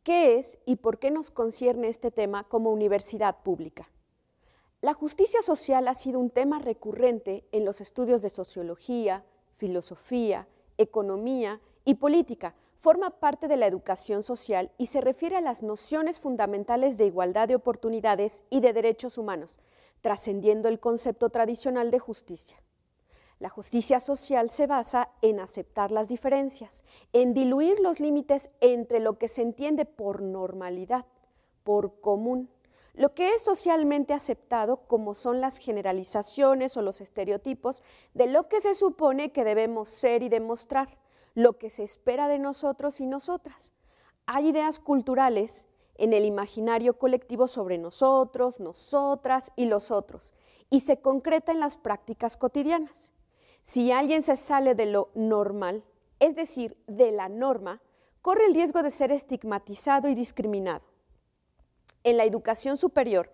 ¿Qué 0.02 0.36
es 0.38 0.58
y 0.66 0.76
por 0.76 0.98
qué 0.98 1.10
nos 1.10 1.30
concierne 1.30 1.88
este 1.88 2.10
tema 2.10 2.44
como 2.44 2.70
universidad 2.70 3.42
pública? 3.42 3.88
La 4.80 4.94
justicia 4.94 5.42
social 5.42 5.88
ha 5.88 5.94
sido 5.94 6.20
un 6.20 6.30
tema 6.30 6.60
recurrente 6.60 7.44
en 7.50 7.64
los 7.64 7.80
estudios 7.80 8.22
de 8.22 8.28
sociología, 8.28 9.24
filosofía, 9.56 10.46
economía 10.76 11.60
y 11.84 11.94
política. 11.94 12.54
Forma 12.76 13.10
parte 13.10 13.48
de 13.48 13.56
la 13.56 13.66
educación 13.66 14.22
social 14.22 14.70
y 14.78 14.86
se 14.86 15.00
refiere 15.00 15.34
a 15.34 15.40
las 15.40 15.64
nociones 15.64 16.20
fundamentales 16.20 16.96
de 16.96 17.06
igualdad 17.06 17.48
de 17.48 17.56
oportunidades 17.56 18.44
y 18.50 18.60
de 18.60 18.72
derechos 18.72 19.18
humanos, 19.18 19.56
trascendiendo 20.00 20.68
el 20.68 20.78
concepto 20.78 21.28
tradicional 21.30 21.90
de 21.90 21.98
justicia. 21.98 22.62
La 23.40 23.48
justicia 23.48 23.98
social 23.98 24.48
se 24.48 24.68
basa 24.68 25.10
en 25.22 25.40
aceptar 25.40 25.90
las 25.90 26.06
diferencias, 26.06 26.84
en 27.12 27.34
diluir 27.34 27.80
los 27.80 27.98
límites 27.98 28.50
entre 28.60 29.00
lo 29.00 29.18
que 29.18 29.26
se 29.26 29.42
entiende 29.42 29.86
por 29.86 30.22
normalidad, 30.22 31.04
por 31.64 32.00
común, 32.00 32.48
lo 32.98 33.14
que 33.14 33.32
es 33.32 33.42
socialmente 33.42 34.12
aceptado 34.12 34.88
como 34.88 35.14
son 35.14 35.40
las 35.40 35.58
generalizaciones 35.58 36.76
o 36.76 36.82
los 36.82 37.00
estereotipos 37.00 37.84
de 38.12 38.26
lo 38.26 38.48
que 38.48 38.60
se 38.60 38.74
supone 38.74 39.30
que 39.30 39.44
debemos 39.44 39.88
ser 39.88 40.24
y 40.24 40.28
demostrar, 40.28 40.98
lo 41.34 41.58
que 41.58 41.70
se 41.70 41.84
espera 41.84 42.26
de 42.26 42.40
nosotros 42.40 43.00
y 43.00 43.06
nosotras. 43.06 43.72
Hay 44.26 44.48
ideas 44.48 44.80
culturales 44.80 45.68
en 45.94 46.12
el 46.12 46.24
imaginario 46.24 46.98
colectivo 46.98 47.46
sobre 47.46 47.78
nosotros, 47.78 48.58
nosotras 48.58 49.52
y 49.54 49.66
los 49.66 49.92
otros, 49.92 50.34
y 50.68 50.80
se 50.80 51.00
concreta 51.00 51.52
en 51.52 51.60
las 51.60 51.76
prácticas 51.76 52.36
cotidianas. 52.36 53.12
Si 53.62 53.92
alguien 53.92 54.24
se 54.24 54.34
sale 54.34 54.74
de 54.74 54.86
lo 54.86 55.10
normal, 55.14 55.84
es 56.18 56.34
decir, 56.34 56.76
de 56.88 57.12
la 57.12 57.28
norma, 57.28 57.80
corre 58.22 58.46
el 58.46 58.54
riesgo 58.54 58.82
de 58.82 58.90
ser 58.90 59.12
estigmatizado 59.12 60.08
y 60.08 60.16
discriminado 60.16 60.97
en 62.04 62.16
la 62.16 62.24
educación 62.24 62.76
superior, 62.76 63.32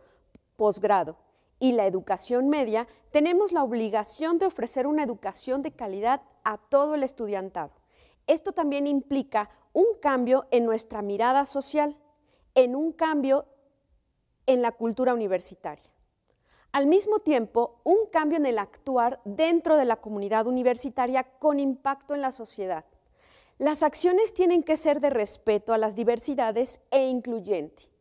posgrado 0.57 1.17
y 1.59 1.73
la 1.73 1.87
educación 1.87 2.49
media, 2.49 2.87
tenemos 3.11 3.53
la 3.53 3.63
obligación 3.63 4.39
de 4.39 4.47
ofrecer 4.47 4.87
una 4.87 5.03
educación 5.03 5.63
de 5.63 5.73
calidad 5.73 6.23
a 6.45 6.59
todo 6.59 6.95
el 6.95 7.03
estudiantado. 7.03 7.73
Esto 8.27 8.53
también 8.53 8.87
implica 8.87 9.51
un 9.73 9.87
cambio 10.01 10.47
en 10.51 10.65
nuestra 10.65 11.03
mirada 11.03 11.45
social, 11.45 11.97
en 12.55 12.77
un 12.77 12.93
cambio 12.93 13.47
en 14.47 14.63
la 14.63 14.73
cultura 14.73 15.15
universitaria. 15.15 15.91
Al 16.73 16.87
mismo 16.87 17.21
tiempo, 17.21 17.81
un 17.85 18.07
cambio 18.11 18.39
en 18.39 18.47
el 18.47 18.59
actuar 18.59 19.21
dentro 19.25 19.77
de 19.77 19.85
la 19.85 20.01
comunidad 20.01 20.47
universitaria 20.47 21.23
con 21.23 21.61
impacto 21.61 22.15
en 22.15 22.21
la 22.21 22.33
sociedad. 22.33 22.85
Las 23.59 23.85
acciones 23.85 24.35
tienen 24.35 24.65
que 24.65 24.77
ser 24.77 25.01
de 25.01 25.11
respeto 25.11 25.73
a 25.73 25.79
las 25.79 25.95
diversidades 25.95 26.81
e 26.91 27.07
incluyente. 27.07 27.94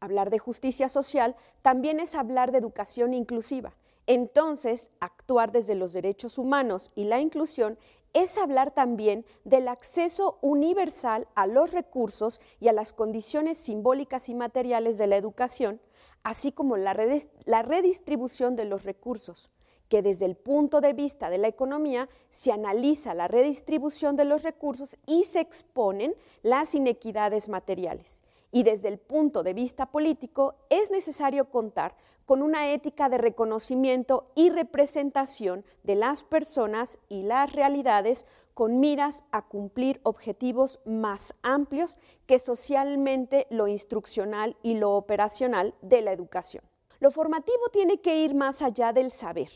Hablar 0.00 0.30
de 0.30 0.38
justicia 0.38 0.88
social 0.88 1.36
también 1.60 2.00
es 2.00 2.14
hablar 2.14 2.52
de 2.52 2.58
educación 2.58 3.12
inclusiva. 3.12 3.74
Entonces, 4.06 4.90
actuar 4.98 5.52
desde 5.52 5.74
los 5.74 5.92
derechos 5.92 6.38
humanos 6.38 6.90
y 6.94 7.04
la 7.04 7.20
inclusión 7.20 7.78
es 8.12 8.38
hablar 8.38 8.72
también 8.72 9.24
del 9.44 9.68
acceso 9.68 10.38
universal 10.40 11.28
a 11.34 11.46
los 11.46 11.72
recursos 11.72 12.40
y 12.58 12.68
a 12.68 12.72
las 12.72 12.92
condiciones 12.92 13.58
simbólicas 13.58 14.28
y 14.30 14.34
materiales 14.34 14.98
de 14.98 15.06
la 15.06 15.16
educación, 15.16 15.80
así 16.22 16.50
como 16.50 16.76
la, 16.78 16.94
redistribución 16.94 18.56
de 18.56 18.64
los 18.64 18.84
recursos, 18.84 19.50
que 19.88 20.02
desde 20.02 20.24
el 20.24 20.36
punto 20.36 20.80
de 20.80 20.94
vista 20.94 21.30
de 21.30 21.38
la 21.38 21.48
economía 21.48 22.08
se 22.30 22.52
analiza 22.52 23.14
la 23.14 23.28
redistribución 23.28 24.16
de 24.16 24.24
los 24.24 24.42
recursos 24.42 24.96
y 25.06 25.24
se 25.24 25.40
exponen 25.40 26.14
las 26.42 26.74
inequidades 26.74 27.48
materiales 27.48 28.22
y 28.52 28.62
desde 28.62 28.88
el 28.88 28.98
punto 28.98 29.42
de 29.42 29.54
vista 29.54 29.86
político 29.86 30.56
es 30.70 30.90
necesario 30.90 31.50
contar 31.50 31.96
con 32.26 32.42
una 32.42 32.70
ética 32.72 33.08
de 33.08 33.18
reconocimiento 33.18 34.30
y 34.34 34.50
representación 34.50 35.64
de 35.82 35.96
las 35.96 36.22
personas 36.22 36.98
y 37.08 37.22
las 37.22 37.52
realidades 37.52 38.26
con 38.54 38.78
miras 38.78 39.24
a 39.32 39.42
cumplir 39.42 40.00
objetivos 40.02 40.80
más 40.84 41.34
amplios 41.42 41.98
que 42.26 42.38
socialmente 42.38 43.46
lo 43.50 43.68
instruccional 43.68 44.56
y 44.62 44.74
lo 44.74 44.92
operacional 44.92 45.74
de 45.82 46.02
la 46.02 46.12
educación. 46.12 46.64
Lo 46.98 47.10
formativo 47.10 47.68
tiene 47.72 48.00
que 48.00 48.18
ir 48.18 48.34
más 48.34 48.62
allá 48.62 48.92
del 48.92 49.10
saber, 49.10 49.50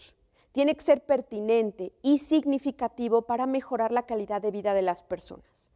tiene 0.53 0.75
que 0.75 0.85
ser 0.85 1.05
pertinente 1.05 1.93
y 2.03 2.19
significativo 2.19 3.23
para 3.23 3.47
mejorar 3.47 3.93
la 3.93 4.07
calidad 4.07 4.41
de 4.41 4.51
vida 4.51 4.73
de 4.73 4.83
las 4.83 5.03
personas 5.03 5.74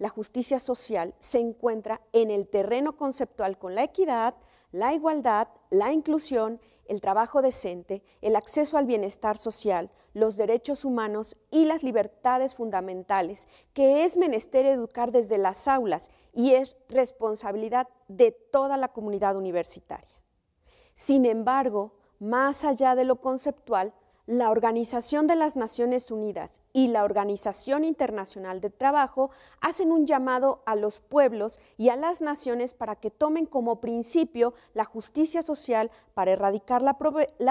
la 0.00 0.08
justicia 0.08 0.58
social 0.58 1.14
se 1.18 1.38
encuentra 1.40 2.00
en 2.12 2.30
el 2.30 2.48
terreno 2.48 2.96
conceptual 2.96 3.58
con 3.58 3.74
la 3.74 3.84
equidad, 3.84 4.34
la 4.72 4.94
igualdad, 4.94 5.48
la 5.68 5.92
inclusión, 5.92 6.58
el 6.86 7.02
trabajo 7.02 7.42
decente, 7.42 8.02
el 8.22 8.34
acceso 8.34 8.78
al 8.78 8.86
bienestar 8.86 9.36
social, 9.36 9.90
los 10.14 10.38
derechos 10.38 10.86
humanos 10.86 11.36
y 11.50 11.66
las 11.66 11.82
libertades 11.82 12.54
fundamentales, 12.54 13.46
que 13.74 14.04
es 14.04 14.16
menester 14.16 14.64
educar 14.64 15.12
desde 15.12 15.36
las 15.36 15.68
aulas 15.68 16.10
y 16.32 16.54
es 16.54 16.76
responsabilidad 16.88 17.86
de 18.08 18.32
toda 18.32 18.78
la 18.78 18.88
comunidad 18.88 19.36
universitaria. 19.36 20.16
Sin 20.94 21.26
embargo, 21.26 21.92
más 22.18 22.64
allá 22.64 22.94
de 22.94 23.04
lo 23.04 23.20
conceptual, 23.20 23.92
la 24.26 24.50
Organización 24.50 25.26
de 25.26 25.36
las 25.36 25.56
Naciones 25.56 26.10
Unidas 26.10 26.60
y 26.72 26.88
la 26.88 27.04
Organización 27.04 27.84
Internacional 27.84 28.60
de 28.60 28.70
Trabajo 28.70 29.30
hacen 29.60 29.92
un 29.92 30.06
llamado 30.06 30.62
a 30.66 30.76
los 30.76 31.00
pueblos 31.00 31.58
y 31.76 31.88
a 31.88 31.96
las 31.96 32.20
naciones 32.20 32.74
para 32.74 32.96
que 32.96 33.10
tomen 33.10 33.46
como 33.46 33.80
principio 33.80 34.54
la 34.74 34.84
justicia 34.84 35.42
social 35.42 35.90
para 36.14 36.32
erradicar 36.32 36.82
la, 36.82 36.98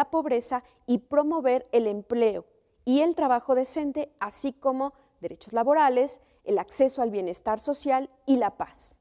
pobreza 0.10 0.64
y 0.86 1.00
promover 1.00 1.68
el 1.72 1.88
empleo 1.88 2.46
y 2.86 3.02
el 3.02 3.16
trabajo 3.16 3.56
decente, 3.56 4.14
así 4.20 4.54
como 4.54 4.94
derechos 5.22 5.54
laborales, 5.54 6.22
el 6.44 6.58
acceso 6.58 7.02
al 7.02 7.12
bienestar 7.12 7.60
social 7.60 8.10
y 8.26 8.38
la 8.38 8.58
paz. 8.58 9.00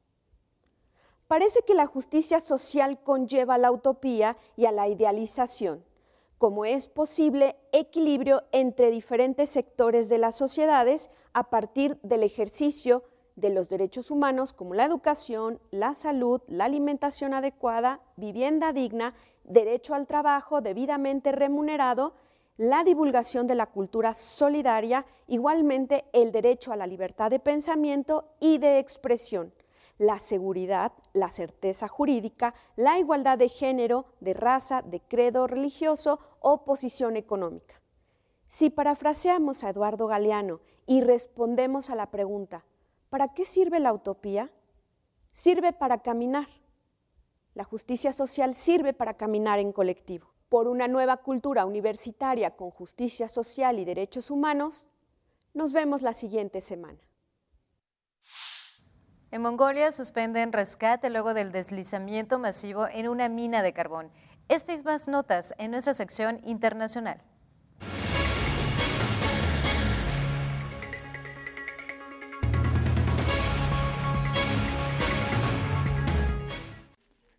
Parece 1.26 1.62
que 1.62 1.74
la 1.74 1.86
justicia 1.86 2.40
social 2.40 3.02
conlleva 3.02 3.58
la 3.58 3.70
utopía 3.70 4.36
y 4.56 4.66
a 4.66 4.72
la 4.72 4.88
idealización 4.88 5.84
como 6.38 6.64
es 6.64 6.86
posible 6.86 7.56
equilibrio 7.72 8.44
entre 8.52 8.90
diferentes 8.90 9.50
sectores 9.50 10.08
de 10.08 10.18
las 10.18 10.36
sociedades 10.36 11.10
a 11.32 11.50
partir 11.50 11.98
del 12.02 12.22
ejercicio 12.22 13.02
de 13.34 13.50
los 13.50 13.68
derechos 13.68 14.10
humanos 14.10 14.52
como 14.52 14.74
la 14.74 14.84
educación, 14.84 15.60
la 15.70 15.94
salud, 15.94 16.40
la 16.46 16.64
alimentación 16.64 17.34
adecuada, 17.34 18.00
vivienda 18.16 18.72
digna, 18.72 19.14
derecho 19.44 19.94
al 19.94 20.06
trabajo 20.06 20.60
debidamente 20.60 21.32
remunerado, 21.32 22.14
la 22.56 22.82
divulgación 22.82 23.46
de 23.46 23.54
la 23.54 23.66
cultura 23.66 24.14
solidaria, 24.14 25.06
igualmente 25.28 26.04
el 26.12 26.32
derecho 26.32 26.72
a 26.72 26.76
la 26.76 26.88
libertad 26.88 27.30
de 27.30 27.38
pensamiento 27.38 28.32
y 28.40 28.58
de 28.58 28.78
expresión 28.78 29.52
la 29.98 30.20
seguridad, 30.20 30.92
la 31.12 31.30
certeza 31.30 31.88
jurídica, 31.88 32.54
la 32.76 32.98
igualdad 32.98 33.36
de 33.36 33.48
género, 33.48 34.06
de 34.20 34.32
raza, 34.32 34.82
de 34.82 35.00
credo 35.00 35.46
religioso 35.46 36.20
o 36.40 36.64
posición 36.64 37.16
económica. 37.16 37.80
Si 38.48 38.70
parafraseamos 38.70 39.62
a 39.62 39.70
Eduardo 39.70 40.06
Galeano 40.06 40.60
y 40.86 41.02
respondemos 41.02 41.90
a 41.90 41.94
la 41.94 42.10
pregunta, 42.10 42.64
¿para 43.10 43.28
qué 43.28 43.44
sirve 43.44 43.78
la 43.78 43.92
utopía? 43.92 44.50
Sirve 45.32 45.72
para 45.72 46.02
caminar. 46.02 46.48
La 47.54 47.64
justicia 47.64 48.12
social 48.12 48.54
sirve 48.54 48.94
para 48.94 49.16
caminar 49.16 49.58
en 49.58 49.72
colectivo. 49.72 50.32
Por 50.48 50.66
una 50.66 50.88
nueva 50.88 51.18
cultura 51.18 51.66
universitaria 51.66 52.56
con 52.56 52.70
justicia 52.70 53.28
social 53.28 53.78
y 53.78 53.84
derechos 53.84 54.30
humanos, 54.30 54.88
nos 55.52 55.72
vemos 55.72 56.02
la 56.02 56.14
siguiente 56.14 56.60
semana. 56.60 57.00
En 59.30 59.42
Mongolia 59.42 59.92
suspenden 59.92 60.52
rescate 60.52 61.10
luego 61.10 61.34
del 61.34 61.52
deslizamiento 61.52 62.38
masivo 62.38 62.86
en 62.88 63.08
una 63.08 63.28
mina 63.28 63.62
de 63.62 63.74
carbón. 63.74 64.10
Estas 64.50 64.82
más 64.82 65.08
notas 65.08 65.52
en 65.58 65.72
nuestra 65.72 65.92
sección 65.92 66.40
internacional. 66.46 67.20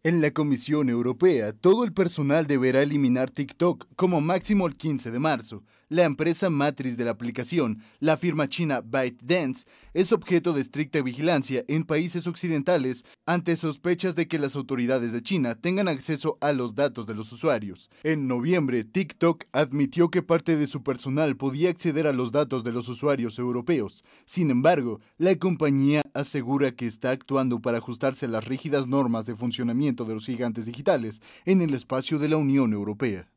En 0.03 0.21
la 0.21 0.29
Comisión 0.29 0.87
Europea, 0.89 1.51
todo 1.51 1.83
el 1.83 1.93
personal 1.93 2.45
deberá 2.45 2.83
eliminar 2.83 3.31
TikTok 3.31 3.87
como 3.95 4.21
máximo 4.21 4.67
el 4.67 4.75
15 4.75 5.09
de 5.09 5.19
marzo. 5.19 5.63
La 5.91 6.05
empresa 6.05 6.51
matriz 6.51 6.97
de 6.97 7.05
la 7.05 7.09
aplicación, 7.09 7.81
la 7.99 8.15
firma 8.15 8.47
china 8.47 8.81
ByteDance, 8.81 9.65
es 9.95 10.11
objeto 10.11 10.53
de 10.53 10.61
estricta 10.61 11.01
vigilancia 11.01 11.65
en 11.67 11.83
países 11.83 12.27
occidentales 12.27 13.05
ante 13.25 13.55
sospechas 13.55 14.13
de 14.13 14.27
que 14.27 14.37
las 14.37 14.55
autoridades 14.55 15.11
de 15.11 15.23
China 15.23 15.55
tengan 15.55 15.87
acceso 15.87 16.37
a 16.41 16.53
los 16.53 16.75
datos 16.75 17.07
de 17.07 17.15
los 17.15 17.31
usuarios. 17.31 17.89
En 18.03 18.27
noviembre, 18.27 18.83
TikTok 18.83 19.45
admitió 19.51 20.11
que 20.11 20.21
parte 20.21 20.57
de 20.57 20.67
su 20.67 20.83
personal 20.83 21.35
podía 21.37 21.71
acceder 21.71 22.05
a 22.05 22.13
los 22.13 22.31
datos 22.31 22.63
de 22.63 22.71
los 22.71 22.87
usuarios 22.87 23.39
europeos. 23.39 24.03
Sin 24.25 24.51
embargo, 24.51 25.01
la 25.17 25.35
compañía 25.37 26.03
asegura 26.13 26.69
que 26.71 26.85
está 26.85 27.09
actuando 27.09 27.63
para 27.63 27.79
ajustarse 27.79 28.27
a 28.27 28.29
las 28.29 28.45
rígidas 28.45 28.85
normas 28.85 29.25
de 29.25 29.35
funcionamiento 29.35 30.05
de 30.05 30.13
los 30.13 30.27
gigantes 30.27 30.67
digitales 30.67 31.19
en 31.45 31.63
el 31.63 31.73
espacio 31.73 32.19
de 32.19 32.29
la 32.29 32.37
Unión 32.37 32.73
Europea. 32.73 33.27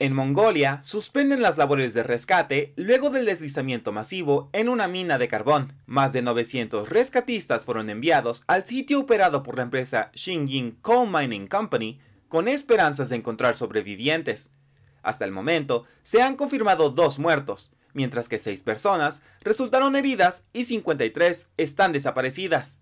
En 0.00 0.12
Mongolia, 0.12 0.80
suspenden 0.82 1.40
las 1.40 1.56
labores 1.56 1.94
de 1.94 2.02
rescate 2.02 2.72
luego 2.74 3.10
del 3.10 3.26
deslizamiento 3.26 3.92
masivo 3.92 4.50
en 4.52 4.68
una 4.68 4.88
mina 4.88 5.18
de 5.18 5.28
carbón. 5.28 5.74
Más 5.86 6.12
de 6.12 6.20
900 6.20 6.88
rescatistas 6.88 7.64
fueron 7.64 7.88
enviados 7.88 8.42
al 8.48 8.66
sitio 8.66 8.98
operado 8.98 9.44
por 9.44 9.56
la 9.56 9.62
empresa 9.62 10.10
Xinjiang 10.12 10.72
Coal 10.82 11.08
Mining 11.08 11.46
Company 11.46 12.00
con 12.28 12.48
esperanzas 12.48 13.10
de 13.10 13.16
encontrar 13.16 13.56
sobrevivientes. 13.56 14.50
Hasta 15.04 15.24
el 15.24 15.30
momento, 15.30 15.84
se 16.02 16.22
han 16.22 16.34
confirmado 16.34 16.90
dos 16.90 17.20
muertos, 17.20 17.72
mientras 17.92 18.28
que 18.28 18.40
seis 18.40 18.64
personas 18.64 19.22
resultaron 19.42 19.94
heridas 19.94 20.48
y 20.52 20.64
53 20.64 21.52
están 21.56 21.92
desaparecidas. 21.92 22.80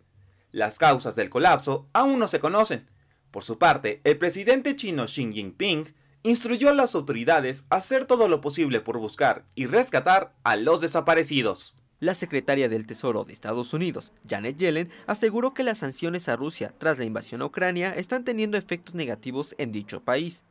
Las 0.50 0.78
causas 0.78 1.14
del 1.14 1.28
colapso 1.28 1.88
aún 1.92 2.18
no 2.18 2.26
se 2.26 2.40
conocen. 2.40 2.88
Por 3.30 3.44
su 3.44 3.58
parte, 3.58 4.00
el 4.04 4.16
presidente 4.16 4.76
chino 4.76 5.04
Xi 5.04 5.30
Jinping 5.30 5.92
instruyó 6.22 6.68
a 6.68 6.74
las 6.74 6.94
autoridades 6.94 7.66
a 7.70 7.76
hacer 7.76 8.04
todo 8.04 8.28
lo 8.28 8.40
posible 8.40 8.80
por 8.80 8.98
buscar 8.98 9.44
y 9.54 9.66
rescatar 9.66 10.34
a 10.44 10.56
los 10.56 10.80
desaparecidos. 10.80 11.76
La 11.98 12.14
secretaria 12.14 12.68
del 12.68 12.86
Tesoro 12.86 13.24
de 13.24 13.32
Estados 13.32 13.72
Unidos, 13.74 14.12
Janet 14.28 14.56
Yellen, 14.56 14.90
aseguró 15.06 15.54
que 15.54 15.62
las 15.62 15.78
sanciones 15.78 16.28
a 16.28 16.36
Rusia 16.36 16.74
tras 16.78 16.98
la 16.98 17.04
invasión 17.04 17.42
a 17.42 17.46
Ucrania 17.46 17.94
están 17.94 18.24
teniendo 18.24 18.56
efectos 18.56 18.94
negativos 18.94 19.54
en 19.58 19.70
dicho 19.70 20.02
país. 20.02 20.44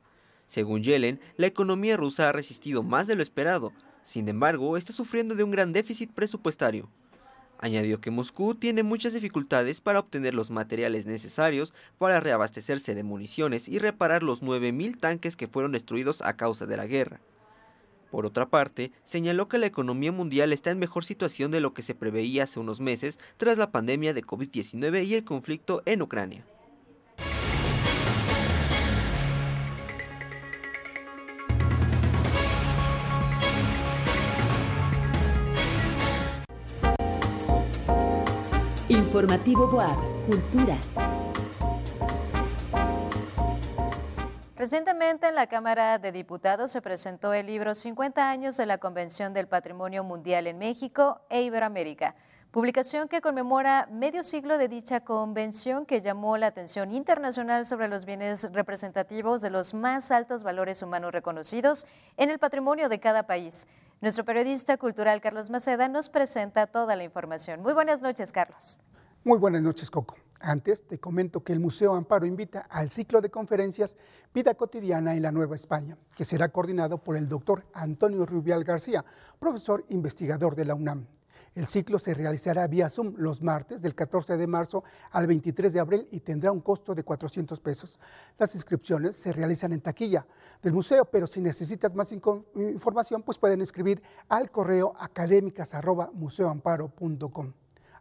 Según 0.47 0.84
Yellen, 0.84 1.19
la 1.38 1.47
economía 1.47 1.97
rusa 1.97 2.29
ha 2.29 2.31
resistido 2.31 2.84
más 2.84 3.07
de 3.07 3.15
lo 3.15 3.23
esperado, 3.23 3.73
sin 4.03 4.27
embargo, 4.27 4.77
está 4.77 4.93
sufriendo 4.93 5.36
de 5.36 5.43
un 5.43 5.51
gran 5.51 5.73
déficit 5.73 6.12
presupuestario. 6.12 6.89
Añadió 7.62 8.02
que 8.02 8.10
Moscú 8.10 8.56
tiene 8.56 8.82
muchas 8.82 9.13
dificultades 9.13 9.82
para 9.82 10.00
obtener 10.00 10.34
los 10.34 10.50
materiales 10.50 11.06
necesarios 11.06 11.74
para 12.00 12.19
reabastecerse 12.19 12.95
de 12.95 13.04
municiones 13.04 13.69
y 13.69 13.78
reparar 13.78 14.24
los 14.24 14.41
9.000 14.41 15.00
tanques 15.00 15.36
que 15.36 15.45
fueron 15.45 15.71
destruidos 15.71 16.24
a 16.24 16.36
causa 16.36 16.65
de 16.65 16.78
la 16.78 16.88
guerra. 16.88 17.21
Por 18.10 18.26
otra 18.26 18.50
parte, 18.50 18.91
señaló 19.04 19.47
que 19.47 19.60
la 19.60 19.67
economía 19.67 20.12
mundial 20.12 20.52
está 20.54 20.71
en 20.71 20.80
mejor 20.80 21.06
situación 21.06 21.52
de 21.52 21.62
lo 21.62 21.76
que 21.76 21.84
se 21.84 21.93
preveía 21.93 22.43
hace 22.43 22.60
unos 22.60 22.82
meses 22.82 23.19
tras 23.38 23.60
la 23.60 23.71
pandemia 23.71 24.15
de 24.15 24.24
COVID-19 24.24 25.06
y 25.06 25.13
el 25.13 25.24
conflicto 25.24 25.84
en 25.86 26.02
Ucrania. 26.02 26.43
Informativo 39.21 39.67
Boab, 39.67 39.99
Cultura. 40.25 40.75
Recientemente 44.55 45.27
en 45.27 45.36
la 45.36 45.45
Cámara 45.45 45.99
de 45.99 46.12
Diputados 46.12 46.71
se 46.71 46.81
presentó 46.81 47.31
el 47.31 47.45
libro 47.45 47.75
50 47.75 48.31
años 48.31 48.57
de 48.57 48.65
la 48.65 48.79
Convención 48.79 49.31
del 49.36 49.47
Patrimonio 49.47 50.03
Mundial 50.03 50.47
en 50.47 50.57
México 50.57 51.21
e 51.29 51.43
Iberoamérica, 51.43 52.15
publicación 52.49 53.07
que 53.07 53.21
conmemora 53.21 53.88
medio 53.91 54.23
siglo 54.23 54.57
de 54.57 54.67
dicha 54.67 55.01
convención 55.01 55.86
que 55.86 56.01
llamó 56.01 56.38
la 56.38 56.47
atención 56.47 56.89
internacional 56.89 57.65
sobre 57.65 57.89
los 57.89 58.05
bienes 58.05 58.51
representativos 58.51 59.41
de 59.41 59.51
los 59.51 59.75
más 59.75 60.10
altos 60.10 60.41
valores 60.41 60.81
humanos 60.81 61.12
reconocidos 61.12 61.86
en 62.17 62.31
el 62.31 62.39
patrimonio 62.39 62.89
de 62.89 62.99
cada 62.99 63.27
país. 63.27 63.67
Nuestro 64.01 64.25
periodista 64.25 64.77
cultural 64.77 65.21
Carlos 65.21 65.51
Maceda 65.51 65.89
nos 65.89 66.10
presenta 66.10 66.65
toda 66.65 66.95
la 66.95 67.03
información. 67.03 67.62
Muy 67.62 67.73
buenas 67.73 68.01
noches, 68.01 68.31
Carlos. 68.31 68.79
Muy 69.23 69.38
buenas 69.38 69.62
noches, 69.62 69.91
Coco. 69.91 70.15
Antes 70.39 70.88
te 70.88 70.99
comento 70.99 71.43
que 71.43 71.53
el 71.53 71.60
Museo 71.60 71.93
Amparo 71.93 72.25
invita 72.25 72.62
al 72.62 72.89
ciclo 72.89 73.21
de 73.21 73.29
conferencias 73.29 73.95
Vida 74.34 74.55
Cotidiana 74.55 75.13
en 75.13 75.21
la 75.21 75.31
Nueva 75.31 75.55
España, 75.55 75.95
que 76.15 76.25
será 76.25 76.49
coordinado 76.49 76.97
por 76.97 77.15
el 77.15 77.29
doctor 77.29 77.63
Antonio 77.71 78.25
Rubial 78.25 78.63
García, 78.63 79.05
profesor 79.38 79.86
investigador 79.89 80.55
de 80.55 80.65
la 80.65 80.73
UNAM. 80.73 81.05
El 81.53 81.67
ciclo 81.67 81.99
se 81.99 82.15
realizará 82.15 82.65
vía 82.65 82.89
Zoom 82.89 83.13
los 83.17 83.43
martes 83.43 83.84
del 83.84 83.93
14 83.93 84.38
de 84.38 84.47
marzo 84.47 84.84
al 85.12 85.27
23 85.27 85.71
de 85.71 85.79
abril 85.79 86.07
y 86.10 86.21
tendrá 86.21 86.51
un 86.51 86.62
costo 86.62 86.95
de 86.95 87.03
400 87.03 87.60
pesos. 87.60 87.99
Las 88.39 88.55
inscripciones 88.55 89.17
se 89.17 89.34
realizan 89.34 89.71
en 89.71 89.81
taquilla 89.81 90.25
del 90.63 90.73
museo, 90.73 91.05
pero 91.05 91.27
si 91.27 91.41
necesitas 91.41 91.93
más 91.93 92.12
información, 92.12 93.21
pues 93.21 93.38
pueden 93.38 93.62
escribir 93.62 94.01
al 94.29 94.49
correo 94.49 94.95
académicas.museoamparo.com. 94.97 97.53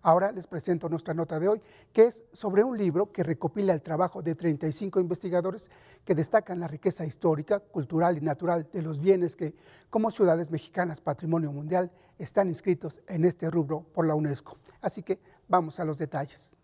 Ahora 0.03 0.33
les 0.33 0.47
presento 0.47 0.89
nuestra 0.89 1.13
nota 1.13 1.39
de 1.39 1.49
hoy, 1.49 1.61
que 1.93 2.05
es 2.05 2.25
sobre 2.33 2.65
un 2.65 2.79
libro 2.79 3.13
que 3.13 3.23
recopila 3.23 3.75
el 3.75 3.83
trabajo 3.83 4.23
de 4.23 4.35
35 4.35 4.99
investigadores 4.99 5.71
que 6.05 6.15
destacan 6.15 6.59
la 6.59 6.69
riqueza 6.69 7.05
histórica, 7.05 7.61
cultural 7.61 8.17
y 8.17 8.23
natural 8.23 8.69
de 8.73 8.81
los 8.81 8.99
bienes 8.99 9.37
que, 9.37 9.55
como 9.91 10.11
ciudades 10.11 10.51
mexicanas 10.51 11.01
patrimonio 11.01 11.53
mundial, 11.53 11.91
están 12.19 12.49
inscritos 12.49 13.01
en 13.09 13.25
este 13.25 13.51
rubro 13.51 13.85
por 13.93 14.07
la 14.07 14.15
UNESCO. 14.15 14.57
Así 14.81 15.03
que 15.03 15.21
vamos 15.49 15.81
a 15.81 15.85
los 15.85 15.99
detalles. 15.99 16.57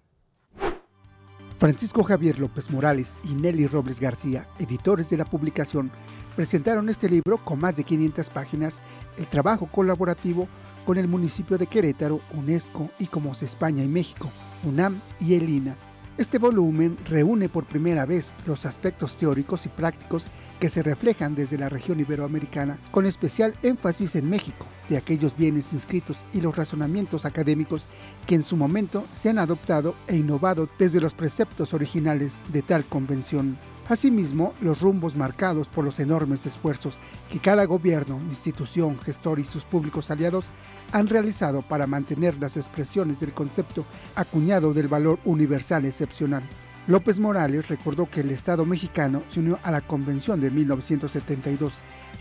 Francisco 1.59 2.03
Javier 2.03 2.39
López 2.39 2.71
Morales 2.71 3.13
y 3.25 3.35
Nelly 3.35 3.67
Robles 3.67 3.99
García, 3.99 4.47
editores 4.59 5.09
de 5.09 5.17
la 5.17 5.25
publicación, 5.25 5.91
presentaron 6.37 6.89
este 6.91 7.09
libro 7.09 7.39
con 7.39 7.59
más 7.59 7.75
de 7.77 7.83
500 7.83 8.29
páginas, 8.31 8.81
el 9.17 9.27
trabajo 9.27 9.67
colaborativo 9.67 10.47
con 10.85 10.99
el 10.99 11.09
municipio 11.09 11.59
de 11.59 11.67
Querétaro, 11.67 12.21
UNESCO 12.35 12.91
y 12.99 13.07
Comos 13.07 13.43
España 13.43 13.83
y 13.83 13.89
México, 13.89 14.31
UNAM 14.63 15.01
y 15.19 15.35
ELINA. 15.35 15.75
Este 16.19 16.39
volumen 16.39 16.97
reúne 17.07 17.49
por 17.49 17.65
primera 17.65 18.07
vez 18.07 18.35
los 18.47 18.65
aspectos 18.65 19.17
teóricos 19.17 19.67
y 19.67 19.69
prácticos 19.69 20.29
que 20.61 20.71
se 20.71 20.83
reflejan 20.83 21.35
desde 21.35 21.59
la 21.59 21.69
región 21.69 22.01
iberoamericana, 22.01 22.79
con 22.91 23.05
especial 23.05 23.55
énfasis 23.63 24.15
en 24.15 24.31
México, 24.31 24.67
de 24.89 24.97
aquellos 24.97 25.37
bienes 25.37 25.75
inscritos 25.75 26.17
y 26.33 26.41
los 26.41 26.57
razonamientos 26.57 27.27
académicos 27.27 27.89
que 28.27 28.35
en 28.35 28.45
su 28.45 28.57
momento 28.57 29.05
se 29.13 29.29
han 29.29 29.39
adoptado 29.39 29.95
e 30.07 30.17
innovado 30.17 30.69
desde 30.79 31.01
los 31.01 31.13
preceptos 31.13 31.75
originales 31.75 32.37
de 32.51 32.63
tal 32.63 32.87
convención. 32.87 33.59
Asimismo, 33.89 34.53
los 34.61 34.81
rumbos 34.81 35.15
marcados 35.15 35.69
por 35.69 35.85
los 35.85 36.01
enormes 36.01 36.45
esfuerzos 36.45 36.99
que 37.31 37.39
cada 37.39 37.65
gobierno, 37.67 38.21
institución, 38.29 38.99
gestor 38.99 39.39
y 39.39 39.45
sus 39.45 39.65
públicos 39.65 40.11
aliados 40.11 40.47
han 40.91 41.07
realizado 41.07 41.63
para 41.63 41.87
mantener 41.87 42.37
las 42.41 42.57
expresiones 42.57 43.21
del 43.21 43.33
concepto 43.33 43.85
acuñado 44.17 44.75
del 44.75 44.89
valor 44.89 45.21
universal 45.25 45.85
excepcional. 45.85 46.43
López 46.89 47.21
Morales 47.21 47.69
recordó 47.69 48.11
que 48.11 48.21
el 48.21 48.31
Estado 48.31 48.65
mexicano 48.65 49.23
se 49.29 49.41
unió 49.41 49.59
a 49.63 49.71
la 49.71 49.81
Convención 49.81 50.41
de 50.41 50.51
1972, 50.51 51.75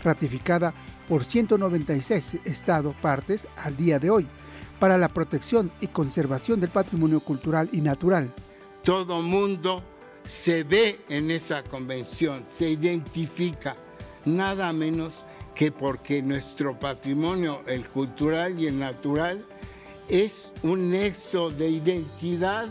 ratificada 0.04 0.72
por 1.08 1.24
196 1.24 2.38
Estados 2.44 2.94
partes 2.96 3.48
al 3.62 3.76
día 3.76 3.98
de 3.98 4.10
hoy, 4.10 4.26
para 4.78 4.98
la 4.98 5.08
protección 5.08 5.72
y 5.80 5.88
conservación 5.88 6.60
del 6.60 6.70
patrimonio 6.70 7.20
cultural 7.20 7.68
y 7.72 7.80
natural. 7.80 8.32
Todo 8.82 9.22
mundo 9.22 9.82
se 10.26 10.64
ve 10.64 10.98
en 11.08 11.30
esa 11.30 11.62
convención, 11.62 12.44
se 12.48 12.70
identifica, 12.70 13.76
nada 14.24 14.72
menos 14.72 15.24
que 15.54 15.72
porque 15.72 16.20
nuestro 16.22 16.78
patrimonio, 16.78 17.62
el 17.66 17.88
cultural 17.88 18.58
y 18.60 18.66
el 18.66 18.78
natural, 18.78 19.42
es 20.08 20.52
un 20.62 20.90
nexo 20.90 21.50
de 21.50 21.70
identidad 21.70 22.66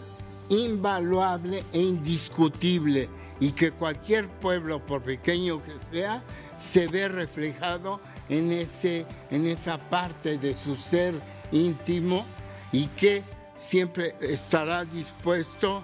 invaluable 0.50 1.63
e 1.74 1.82
indiscutible 1.82 3.10
y 3.39 3.52
que 3.52 3.72
cualquier 3.72 4.28
pueblo, 4.28 4.86
por 4.86 5.02
pequeño 5.02 5.62
que 5.63 5.80
sea, 5.91 6.24
se 6.60 6.88
ve 6.88 7.08
reflejado 7.08 8.00
en, 8.30 8.52
ese, 8.52 9.06
en 9.32 9.48
esa 9.48 9.78
parte 9.78 10.38
de 10.38 10.54
su 10.54 10.76
ser 10.76 11.15
íntimo 11.52 12.26
y 12.72 12.88
que 12.88 13.24
siempre 13.56 14.15
estará 14.22 14.86
dispuesto 14.86 15.84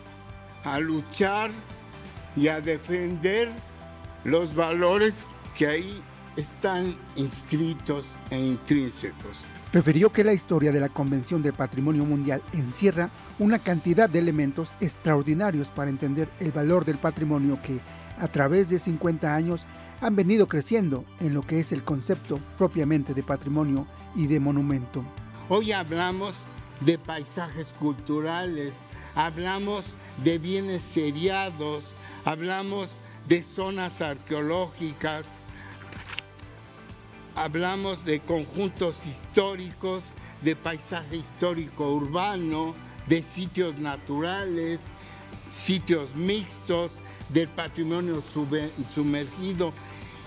a 0.64 0.80
luchar 0.80 1.52
y 2.36 2.48
a 2.48 2.62
defender 2.62 3.52
los 4.24 4.56
valores 4.56 5.28
que 5.58 5.68
ahí 5.68 6.02
están 6.36 6.96
inscritos 7.16 8.08
e 8.30 8.40
intrínsecos. 8.40 9.44
Refirió 9.74 10.12
que 10.12 10.24
la 10.24 10.34
historia 10.34 10.72
de 10.72 10.82
la 10.82 10.90
Convención 10.90 11.42
del 11.42 11.54
Patrimonio 11.54 12.04
Mundial 12.04 12.42
encierra 12.52 13.10
una 13.40 13.58
cantidad 13.58 14.10
de 14.10 14.20
elementos 14.20 14.74
extraordinarios 14.82 15.70
para 15.70 15.90
entender 15.90 16.28
el 16.40 16.52
valor 16.52 16.84
del 16.84 16.98
patrimonio 16.98 17.58
que, 17.64 17.80
a 18.20 18.28
través 18.28 18.70
de 18.70 18.80
50 18.80 19.34
años, 19.34 19.66
han 20.02 20.16
venido 20.16 20.48
creciendo 20.48 21.06
en 21.20 21.34
lo 21.34 21.42
que 21.42 21.60
es 21.60 21.72
el 21.72 21.84
concepto 21.84 22.40
propiamente 22.58 23.14
de 23.14 23.24
patrimonio 23.24 23.88
y 24.16 24.28
de 24.28 24.40
monumento. 24.40 25.06
Hoy 25.48 25.72
hablamos 25.72 26.36
de 26.82 26.98
paisajes 26.98 27.74
culturales, 27.74 28.74
hablamos 29.16 29.96
de 30.24 30.38
bienes 30.38 30.84
seriados, 30.84 31.86
hablamos 32.26 33.00
de 33.28 33.44
zonas 33.44 34.02
arqueológicas, 34.02 35.26
hablamos 37.36 38.06
de 38.06 38.20
conjuntos 38.20 39.06
históricos, 39.06 40.06
de 40.42 40.56
paisaje 40.56 41.18
histórico 41.18 41.92
urbano, 41.92 42.74
de 43.08 43.24
sitios 43.24 43.78
naturales, 43.78 44.80
sitios 45.52 46.16
mixtos, 46.16 46.94
del 47.30 47.48
patrimonio 47.48 48.22
sumergido. 48.94 49.74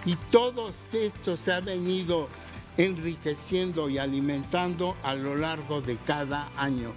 Y 0.06 0.16
todo 0.30 0.70
esto 0.92 1.36
se 1.36 1.52
ha 1.52 1.60
venido 1.60 2.28
enriqueciendo 2.76 3.88
y 3.88 3.98
alimentando 3.98 4.96
a 5.02 5.14
lo 5.14 5.36
largo 5.36 5.80
de 5.80 5.96
cada 5.98 6.50
año. 6.56 6.92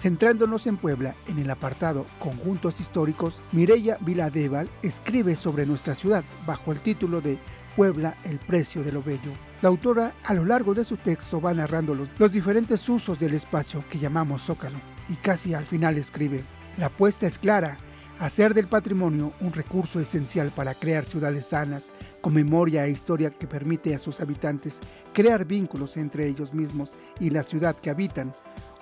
Centrándonos 0.00 0.66
en 0.66 0.78
Puebla, 0.78 1.14
en 1.28 1.38
el 1.40 1.50
apartado 1.50 2.06
Conjuntos 2.20 2.80
Históricos, 2.80 3.42
Mireya 3.52 3.98
Viladeval 4.00 4.70
escribe 4.82 5.36
sobre 5.36 5.66
nuestra 5.66 5.94
ciudad 5.94 6.24
bajo 6.46 6.72
el 6.72 6.80
título 6.80 7.20
de 7.20 7.36
Puebla, 7.76 8.16
el 8.24 8.38
precio 8.38 8.82
de 8.82 8.92
lo 8.92 9.02
bello. 9.02 9.30
La 9.60 9.68
autora 9.68 10.14
a 10.24 10.32
lo 10.32 10.46
largo 10.46 10.72
de 10.72 10.86
su 10.86 10.96
texto 10.96 11.38
va 11.38 11.52
narrando 11.52 11.94
los, 11.94 12.08
los 12.18 12.32
diferentes 12.32 12.88
usos 12.88 13.18
del 13.18 13.34
espacio 13.34 13.84
que 13.90 13.98
llamamos 13.98 14.40
zócalo 14.40 14.78
y 15.10 15.16
casi 15.16 15.52
al 15.52 15.66
final 15.66 15.98
escribe, 15.98 16.44
la 16.78 16.86
apuesta 16.86 17.26
es 17.26 17.38
clara, 17.38 17.76
hacer 18.20 18.52
del 18.52 18.66
patrimonio 18.66 19.32
un 19.40 19.52
recurso 19.52 19.98
esencial 19.98 20.50
para 20.50 20.74
crear 20.74 21.04
ciudades 21.04 21.46
sanas, 21.46 21.90
con 22.20 22.34
memoria 22.34 22.84
e 22.84 22.90
historia 22.90 23.30
que 23.30 23.46
permite 23.46 23.94
a 23.94 23.98
sus 23.98 24.20
habitantes 24.20 24.80
crear 25.14 25.46
vínculos 25.46 25.96
entre 25.96 26.26
ellos 26.26 26.52
mismos 26.52 26.92
y 27.18 27.30
la 27.30 27.42
ciudad 27.42 27.74
que 27.74 27.88
habitan, 27.88 28.32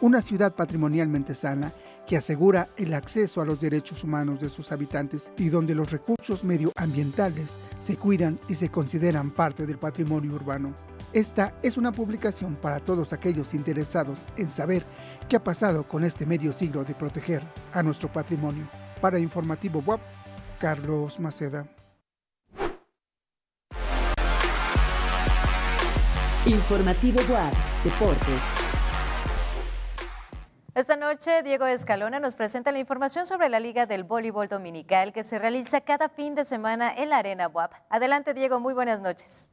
una 0.00 0.22
ciudad 0.22 0.54
patrimonialmente 0.54 1.36
sana 1.36 1.72
que 2.04 2.16
asegura 2.16 2.68
el 2.76 2.92
acceso 2.94 3.40
a 3.40 3.44
los 3.44 3.60
derechos 3.60 4.02
humanos 4.02 4.40
de 4.40 4.48
sus 4.48 4.72
habitantes 4.72 5.30
y 5.36 5.50
donde 5.50 5.74
los 5.74 5.92
recursos 5.92 6.42
medioambientales 6.42 7.56
se 7.78 7.94
cuidan 7.94 8.40
y 8.48 8.56
se 8.56 8.70
consideran 8.70 9.30
parte 9.30 9.66
del 9.66 9.78
patrimonio 9.78 10.34
urbano. 10.34 10.74
Esta 11.12 11.54
es 11.62 11.76
una 11.76 11.92
publicación 11.92 12.56
para 12.56 12.80
todos 12.80 13.12
aquellos 13.12 13.54
interesados 13.54 14.18
en 14.36 14.50
saber 14.50 14.82
qué 15.28 15.36
ha 15.36 15.44
pasado 15.44 15.86
con 15.86 16.02
este 16.02 16.26
medio 16.26 16.52
siglo 16.52 16.84
de 16.84 16.94
proteger 16.94 17.42
a 17.72 17.84
nuestro 17.84 18.12
patrimonio. 18.12 18.66
Para 19.00 19.18
Informativo 19.18 19.80
Web, 19.86 20.00
Carlos 20.58 21.20
Maceda. 21.20 21.66
Informativo 26.44 27.20
Web, 27.30 27.52
Deportes. 27.84 28.52
Esta 30.74 30.96
noche, 30.96 31.42
Diego 31.42 31.66
Escalona 31.66 32.20
nos 32.20 32.34
presenta 32.34 32.72
la 32.72 32.78
información 32.78 33.26
sobre 33.26 33.48
la 33.48 33.60
Liga 33.60 33.86
del 33.86 34.04
Voleibol 34.04 34.48
Dominical 34.48 35.12
que 35.12 35.24
se 35.24 35.38
realiza 35.38 35.80
cada 35.80 36.08
fin 36.08 36.34
de 36.34 36.44
semana 36.44 36.92
en 36.96 37.10
la 37.10 37.18
Arena 37.18 37.48
WAP. 37.48 37.72
Adelante, 37.90 38.34
Diego, 38.34 38.60
muy 38.60 38.74
buenas 38.74 39.00
noches. 39.00 39.52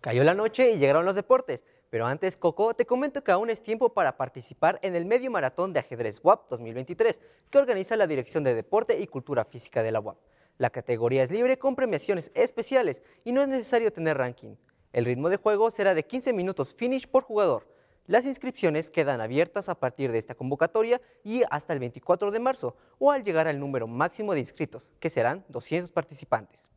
Cayó 0.00 0.24
la 0.24 0.34
noche 0.34 0.70
y 0.70 0.78
llegaron 0.78 1.04
los 1.04 1.16
deportes, 1.16 1.64
pero 1.90 2.06
antes, 2.06 2.36
Coco, 2.36 2.72
te 2.74 2.86
comento 2.86 3.24
que 3.24 3.32
aún 3.32 3.50
es 3.50 3.62
tiempo 3.62 3.92
para 3.92 4.16
participar 4.16 4.78
en 4.82 4.94
el 4.94 5.04
Medio 5.04 5.28
Maratón 5.30 5.72
de 5.72 5.80
Ajedrez 5.80 6.20
WAP 6.22 6.48
2023, 6.48 7.20
que 7.50 7.58
organiza 7.58 7.96
la 7.96 8.06
Dirección 8.06 8.44
de 8.44 8.54
Deporte 8.54 9.00
y 9.00 9.08
Cultura 9.08 9.44
Física 9.44 9.82
de 9.82 9.90
la 9.90 9.98
WAP. 9.98 10.16
La 10.56 10.70
categoría 10.70 11.24
es 11.24 11.32
libre 11.32 11.58
con 11.58 11.74
premiaciones 11.74 12.30
especiales 12.34 13.02
y 13.24 13.32
no 13.32 13.42
es 13.42 13.48
necesario 13.48 13.92
tener 13.92 14.18
ranking. 14.18 14.54
El 14.92 15.04
ritmo 15.04 15.30
de 15.30 15.36
juego 15.36 15.72
será 15.72 15.94
de 15.94 16.04
15 16.04 16.32
minutos 16.32 16.74
finish 16.74 17.08
por 17.08 17.24
jugador. 17.24 17.66
Las 18.06 18.24
inscripciones 18.24 18.90
quedan 18.90 19.20
abiertas 19.20 19.68
a 19.68 19.74
partir 19.74 20.12
de 20.12 20.18
esta 20.18 20.36
convocatoria 20.36 21.00
y 21.24 21.42
hasta 21.50 21.72
el 21.72 21.80
24 21.80 22.30
de 22.30 22.40
marzo 22.40 22.76
o 22.98 23.10
al 23.10 23.24
llegar 23.24 23.48
al 23.48 23.58
número 23.58 23.88
máximo 23.88 24.34
de 24.34 24.40
inscritos, 24.40 24.92
que 25.00 25.10
serán 25.10 25.44
200 25.48 25.90
participantes. 25.90 26.68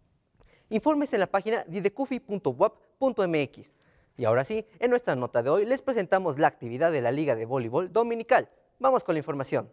Informes 0.70 1.14
en 1.14 1.20
la 1.20 1.28
página 1.28 1.66
didecufi.wap.mx. 1.68 3.74
Y 4.16 4.26
ahora 4.26 4.44
sí, 4.44 4.66
en 4.80 4.92
nuestra 4.92 5.16
nota 5.16 5.42
de 5.42 5.50
hoy 5.50 5.66
les 5.66 5.82
presentamos 5.82 6.38
la 6.38 6.48
actividad 6.48 6.92
de 6.92 7.02
la 7.02 7.12
Liga 7.12 7.36
de 7.36 7.46
Voleibol 7.46 7.92
Dominical. 7.92 8.50
Vamos 8.80 9.04
con 9.04 9.16
la 9.16 9.20
información. 9.20 9.70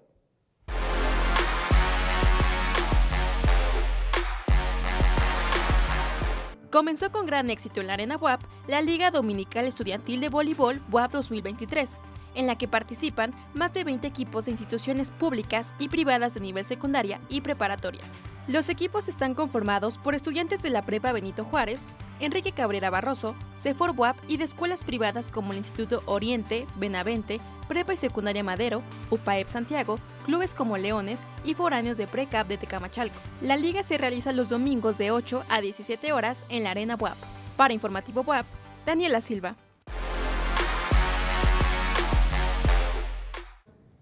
Comenzó 6.70 7.10
con 7.10 7.26
gran 7.26 7.50
éxito 7.50 7.80
en 7.80 7.88
la 7.88 7.94
Arena 7.94 8.16
WAP 8.16 8.40
la 8.68 8.80
Liga 8.80 9.10
Dominical 9.10 9.66
Estudiantil 9.66 10.20
de 10.20 10.28
Voleibol 10.28 10.80
WAP 10.90 11.10
2023, 11.10 11.98
en 12.36 12.46
la 12.46 12.56
que 12.56 12.68
participan 12.68 13.34
más 13.54 13.74
de 13.74 13.84
20 13.84 14.06
equipos 14.06 14.44
de 14.44 14.52
instituciones 14.52 15.10
públicas 15.10 15.74
y 15.80 15.88
privadas 15.88 16.34
de 16.34 16.40
nivel 16.40 16.64
secundaria 16.64 17.20
y 17.28 17.40
preparatoria. 17.40 18.02
Los 18.50 18.68
equipos 18.68 19.06
están 19.06 19.36
conformados 19.36 19.96
por 19.96 20.16
estudiantes 20.16 20.60
de 20.60 20.70
la 20.70 20.84
Prepa 20.84 21.12
Benito 21.12 21.44
Juárez, 21.44 21.84
Enrique 22.18 22.50
Cabrera 22.50 22.90
Barroso, 22.90 23.36
CEFOR 23.56 23.92
WAP 23.92 24.16
y 24.26 24.38
de 24.38 24.44
escuelas 24.44 24.82
privadas 24.82 25.30
como 25.30 25.52
el 25.52 25.58
Instituto 25.58 26.02
Oriente, 26.06 26.66
Benavente, 26.74 27.40
Prepa 27.68 27.92
y 27.92 27.96
Secundaria 27.96 28.42
Madero, 28.42 28.82
UPAEP 29.10 29.46
Santiago, 29.46 30.00
clubes 30.26 30.52
como 30.52 30.78
Leones 30.78 31.20
y 31.44 31.54
foráneos 31.54 31.96
de 31.96 32.08
Precap 32.08 32.48
de 32.48 32.58
Tecamachalco. 32.58 33.20
La 33.40 33.56
liga 33.56 33.84
se 33.84 33.98
realiza 33.98 34.32
los 34.32 34.48
domingos 34.48 34.98
de 34.98 35.12
8 35.12 35.44
a 35.48 35.60
17 35.60 36.12
horas 36.12 36.44
en 36.48 36.64
la 36.64 36.72
Arena 36.72 36.96
WAP. 36.96 37.16
Para 37.56 37.72
Informativo 37.72 38.22
WAP, 38.22 38.46
Daniela 38.84 39.20
Silva. 39.20 39.54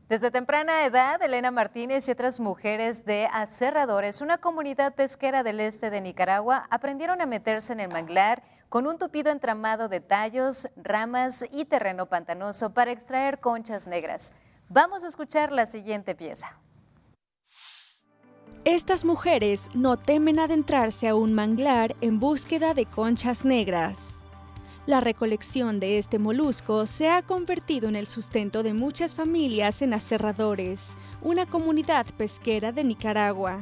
Desde 0.09 0.31
temprana 0.31 0.87
edad, 0.87 1.23
Elena 1.23 1.51
Martínez 1.51 2.09
y 2.09 2.13
otras 2.13 2.41
mujeres 2.41 3.05
de 3.05 3.29
Aserradores, 3.31 4.23
una 4.23 4.39
comunidad 4.39 4.95
pesquera 4.95 5.43
del 5.43 5.61
este 5.61 5.91
de 5.91 6.01
Nicaragua, 6.01 6.67
aprendieron 6.71 7.21
a 7.21 7.27
meterse 7.27 7.75
en 7.75 7.81
el 7.81 7.91
manglar 7.91 8.43
con 8.71 8.87
un 8.87 8.97
tupido 8.97 9.31
entramado 9.31 9.91
de 9.91 10.01
tallos, 10.01 10.71
ramas 10.77 11.45
y 11.53 11.67
terreno 11.67 12.07
pantanoso 12.07 12.73
para 12.73 12.91
extraer 12.91 13.39
conchas 13.39 13.87
negras. 13.87 14.33
Vamos 14.71 15.05
a 15.05 15.09
escuchar 15.09 15.53
la 15.53 15.67
siguiente 15.67 16.15
pieza. 16.15 16.59
Estas 18.65 19.05
mujeres 19.05 19.69
no 19.75 19.99
temen 19.99 20.39
adentrarse 20.39 21.09
a 21.09 21.15
un 21.15 21.35
manglar 21.35 21.97
en 22.01 22.19
búsqueda 22.19 22.73
de 22.73 22.87
conchas 22.87 23.45
negras. 23.45 24.18
La 24.89 25.01
recolección 25.01 25.81
de 25.81 25.99
este 25.99 26.19
molusco 26.19 26.87
se 26.87 27.11
ha 27.11 27.21
convertido 27.21 27.91
en 27.91 27.95
el 27.95 28.07
sustento 28.07 28.63
de 28.63 28.73
muchas 28.73 29.15
familias 29.15 29.83
en 29.83 29.93
Aserradores, 29.93 30.81
una 31.21 31.45
comunidad 31.45 32.07
pesquera 32.17 32.73
de 32.73 32.85
Nicaragua. 32.85 33.59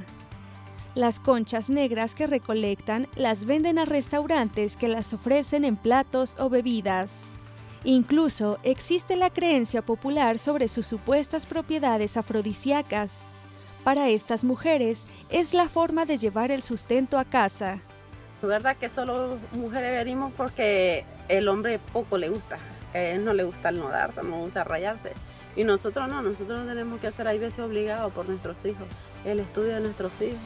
Las 0.94 1.18
conchas 1.18 1.68
negras 1.68 2.14
que 2.14 2.28
recolectan 2.28 3.08
las 3.16 3.44
venden 3.44 3.80
a 3.80 3.86
restaurantes 3.86 4.76
que 4.76 4.86
las 4.86 5.12
ofrecen 5.12 5.64
en 5.64 5.74
platos 5.74 6.36
o 6.38 6.48
bebidas. 6.48 7.22
Incluso 7.82 8.60
existe 8.62 9.16
la 9.16 9.30
creencia 9.30 9.82
popular 9.82 10.38
sobre 10.38 10.68
sus 10.68 10.86
supuestas 10.86 11.44
propiedades 11.44 12.16
afrodisíacas. 12.16 13.10
Para 13.82 14.10
estas 14.10 14.44
mujeres 14.44 15.02
es 15.30 15.54
la 15.54 15.68
forma 15.68 16.04
de 16.04 16.18
llevar 16.18 16.52
el 16.52 16.62
sustento 16.62 17.18
a 17.18 17.24
casa. 17.24 17.80
verdad 18.42 18.76
que 18.76 18.88
solo 18.88 19.38
mujeres 19.54 20.04
venimos 20.04 20.32
porque 20.36 21.04
el 21.28 21.48
hombre 21.48 21.78
poco 21.92 22.18
le 22.18 22.28
gusta. 22.28 22.58
A 22.94 22.98
él 22.98 23.24
no 23.24 23.32
le 23.32 23.44
gusta 23.44 23.68
el 23.68 23.78
nodar, 23.78 24.14
no 24.16 24.22
le 24.22 24.42
gusta 24.42 24.64
rayarse. 24.64 25.12
Y 25.56 25.64
nosotros 25.64 26.08
no, 26.08 26.22
nosotros 26.22 26.60
no 26.60 26.66
tenemos 26.66 27.00
que 27.00 27.06
hacer 27.06 27.26
ahí 27.26 27.38
veces 27.38 27.60
obligados 27.60 28.12
por 28.12 28.28
nuestros 28.28 28.64
hijos. 28.64 28.86
El 29.24 29.40
estudio 29.40 29.74
de 29.74 29.80
nuestros 29.80 30.20
hijos. 30.20 30.38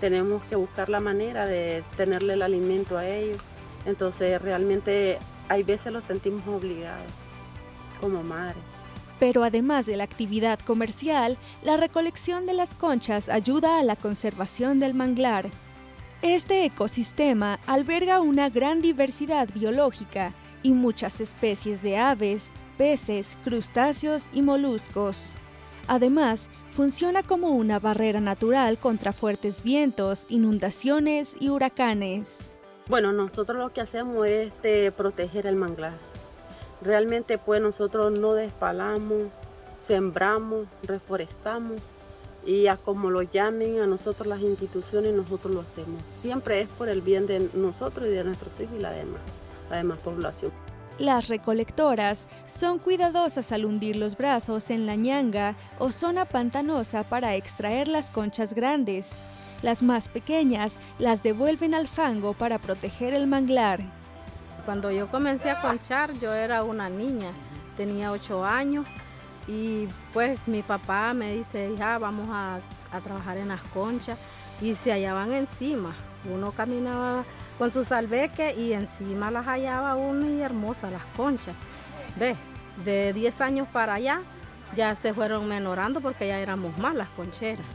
Tenemos 0.00 0.42
que 0.44 0.56
buscar 0.56 0.90
la 0.90 1.00
manera 1.00 1.46
de 1.46 1.82
tenerle 1.96 2.34
el 2.34 2.42
alimento 2.42 2.98
a 2.98 3.06
ellos. 3.06 3.38
Entonces 3.86 4.40
realmente 4.42 5.18
hay 5.48 5.62
veces 5.62 5.92
los 5.92 6.04
sentimos 6.04 6.46
obligados 6.46 7.06
como 8.00 8.22
madres. 8.22 8.62
Pero 9.18 9.42
además 9.44 9.86
de 9.86 9.96
la 9.96 10.04
actividad 10.04 10.58
comercial, 10.58 11.38
la 11.62 11.78
recolección 11.78 12.44
de 12.44 12.52
las 12.52 12.74
conchas 12.74 13.30
ayuda 13.30 13.78
a 13.78 13.82
la 13.82 13.96
conservación 13.96 14.78
del 14.78 14.92
manglar. 14.92 15.48
Este 16.28 16.64
ecosistema 16.64 17.60
alberga 17.68 18.20
una 18.20 18.50
gran 18.50 18.82
diversidad 18.82 19.48
biológica 19.54 20.32
y 20.64 20.72
muchas 20.72 21.20
especies 21.20 21.84
de 21.84 21.98
aves, 21.98 22.48
peces, 22.76 23.36
crustáceos 23.44 24.26
y 24.32 24.42
moluscos. 24.42 25.38
Además, 25.86 26.50
funciona 26.72 27.22
como 27.22 27.50
una 27.50 27.78
barrera 27.78 28.20
natural 28.20 28.76
contra 28.76 29.12
fuertes 29.12 29.62
vientos, 29.62 30.26
inundaciones 30.28 31.30
y 31.38 31.48
huracanes. 31.48 32.50
Bueno, 32.88 33.12
nosotros 33.12 33.58
lo 33.58 33.72
que 33.72 33.82
hacemos 33.82 34.26
es 34.26 34.48
este, 34.48 34.90
proteger 34.90 35.46
el 35.46 35.54
manglar. 35.54 35.94
Realmente 36.82 37.38
pues 37.38 37.62
nosotros 37.62 38.10
no 38.10 38.32
despalamos, 38.32 39.28
sembramos, 39.76 40.66
reforestamos 40.82 41.80
y 42.46 42.68
a 42.68 42.76
como 42.76 43.10
lo 43.10 43.22
llamen 43.22 43.80
a 43.80 43.86
nosotros 43.86 44.28
las 44.28 44.40
instituciones, 44.40 45.12
nosotros 45.12 45.52
lo 45.52 45.60
hacemos. 45.60 46.00
Siempre 46.06 46.60
es 46.60 46.68
por 46.68 46.88
el 46.88 47.02
bien 47.02 47.26
de 47.26 47.50
nosotros 47.54 48.06
y 48.08 48.12
de 48.12 48.22
nuestros 48.22 48.58
hijos 48.60 48.76
y 48.78 48.80
la 48.80 48.92
demás, 48.92 49.20
la 49.68 49.76
demás 49.78 49.98
población. 49.98 50.52
Las 50.98 51.28
recolectoras 51.28 52.26
son 52.46 52.78
cuidadosas 52.78 53.52
al 53.52 53.66
hundir 53.66 53.96
los 53.96 54.16
brazos 54.16 54.70
en 54.70 54.86
la 54.86 54.94
ñanga 54.94 55.56
o 55.78 55.90
zona 55.90 56.24
pantanosa 56.24 57.02
para 57.02 57.34
extraer 57.34 57.88
las 57.88 58.10
conchas 58.10 58.54
grandes. 58.54 59.08
Las 59.62 59.82
más 59.82 60.08
pequeñas 60.08 60.72
las 60.98 61.22
devuelven 61.22 61.74
al 61.74 61.88
fango 61.88 62.32
para 62.32 62.58
proteger 62.58 63.12
el 63.12 63.26
manglar. 63.26 63.80
Cuando 64.64 64.90
yo 64.90 65.08
comencé 65.08 65.50
a 65.50 65.60
conchar, 65.60 66.12
yo 66.20 66.32
era 66.32 66.62
una 66.62 66.88
niña, 66.88 67.30
tenía 67.76 68.12
ocho 68.12 68.44
años 68.44 68.86
y 69.48 69.86
pues 70.12 70.38
mi 70.46 70.62
papá 70.62 71.14
me 71.14 71.36
dice, 71.36 71.70
hija, 71.72 71.98
vamos 71.98 72.28
a, 72.30 72.58
trabajar 73.04 73.36
en 73.36 73.48
las 73.48 73.60
conchas. 73.60 74.18
Y 74.60 74.74
se 74.74 74.90
hallaban 74.90 75.32
encima. 75.32 75.92
Uno 76.32 76.50
caminaba 76.50 77.24
con 77.58 77.70
su 77.70 77.84
salveque 77.84 78.54
y 78.54 78.72
encima 78.72 79.30
las 79.30 79.44
hallaba 79.46 79.96
uno 79.96 80.26
y 80.28 80.40
hermosas 80.40 80.92
las 80.92 81.04
conchas. 81.16 81.54
Ve, 82.16 82.34
de 82.84 83.12
10 83.12 83.40
años 83.42 83.68
para 83.68 83.94
allá 83.94 84.20
ya 84.74 84.94
se 84.96 85.14
fueron 85.14 85.46
menorando 85.46 86.00
porque 86.00 86.26
ya 86.26 86.40
éramos 86.40 86.76
más 86.78 86.94
las 86.94 87.08
concheras. 87.10 87.66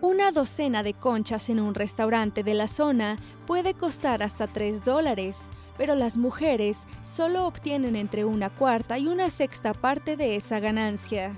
Una 0.00 0.32
docena 0.32 0.82
de 0.82 0.94
conchas 0.94 1.48
en 1.48 1.60
un 1.60 1.74
restaurante 1.74 2.42
de 2.42 2.54
la 2.54 2.66
zona 2.66 3.18
puede 3.46 3.74
costar 3.74 4.22
hasta 4.22 4.46
3 4.46 4.84
dólares 4.84 5.38
pero 5.76 5.94
las 5.94 6.16
mujeres 6.16 6.78
solo 7.10 7.46
obtienen 7.46 7.96
entre 7.96 8.24
una 8.24 8.50
cuarta 8.50 8.98
y 8.98 9.06
una 9.06 9.30
sexta 9.30 9.72
parte 9.74 10.16
de 10.16 10.36
esa 10.36 10.60
ganancia. 10.60 11.34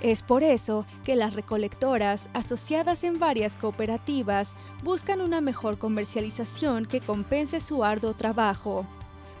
Es 0.00 0.22
por 0.22 0.42
eso 0.42 0.84
que 1.04 1.16
las 1.16 1.34
recolectoras, 1.34 2.28
asociadas 2.34 3.02
en 3.02 3.18
varias 3.18 3.56
cooperativas, 3.56 4.50
buscan 4.82 5.20
una 5.20 5.40
mejor 5.40 5.78
comercialización 5.78 6.84
que 6.84 7.00
compense 7.00 7.60
su 7.60 7.82
arduo 7.82 8.14
trabajo. 8.14 8.86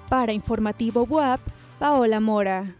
Para 0.08 0.32
Informativo 0.32 1.02
WAP, 1.04 1.40
Paola 1.78 2.20
Mora. 2.20 2.76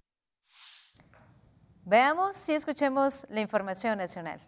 Veamos 1.84 2.48
y 2.48 2.52
escuchemos 2.52 3.26
la 3.30 3.40
información 3.40 3.98
nacional. 3.98 4.40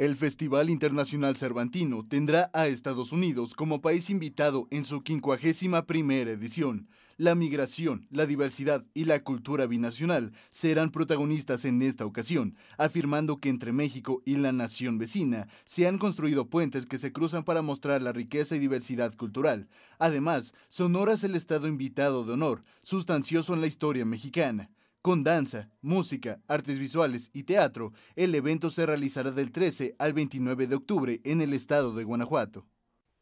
El 0.00 0.16
Festival 0.16 0.70
Internacional 0.70 1.36
Cervantino 1.36 2.06
tendrá 2.08 2.50
a 2.54 2.68
Estados 2.68 3.12
Unidos 3.12 3.52
como 3.52 3.82
país 3.82 4.08
invitado 4.08 4.66
en 4.70 4.86
su 4.86 5.02
51 5.04 5.84
primera 5.84 6.30
edición. 6.30 6.88
La 7.18 7.34
migración, 7.34 8.06
la 8.10 8.24
diversidad 8.24 8.86
y 8.94 9.04
la 9.04 9.20
cultura 9.20 9.66
binacional 9.66 10.32
serán 10.50 10.90
protagonistas 10.90 11.66
en 11.66 11.82
esta 11.82 12.06
ocasión, 12.06 12.56
afirmando 12.78 13.40
que 13.40 13.50
entre 13.50 13.72
México 13.72 14.22
y 14.24 14.36
la 14.36 14.52
nación 14.52 14.96
vecina 14.96 15.48
se 15.66 15.86
han 15.86 15.98
construido 15.98 16.48
puentes 16.48 16.86
que 16.86 16.96
se 16.96 17.12
cruzan 17.12 17.44
para 17.44 17.60
mostrar 17.60 18.00
la 18.00 18.14
riqueza 18.14 18.56
y 18.56 18.58
diversidad 18.58 19.14
cultural. 19.16 19.68
Además, 19.98 20.54
Sonora 20.70 21.12
es 21.12 21.24
el 21.24 21.34
estado 21.34 21.68
invitado 21.68 22.24
de 22.24 22.32
honor, 22.32 22.64
sustancioso 22.82 23.52
en 23.52 23.60
la 23.60 23.66
historia 23.66 24.06
mexicana. 24.06 24.70
Con 25.02 25.24
danza, 25.24 25.70
música, 25.80 26.42
artes 26.46 26.78
visuales 26.78 27.30
y 27.32 27.44
teatro, 27.44 27.94
el 28.16 28.34
evento 28.34 28.68
se 28.68 28.84
realizará 28.84 29.30
del 29.30 29.50
13 29.50 29.96
al 29.98 30.12
29 30.12 30.66
de 30.66 30.76
octubre 30.76 31.22
en 31.24 31.40
el 31.40 31.54
estado 31.54 31.94
de 31.94 32.04
Guanajuato. 32.04 32.66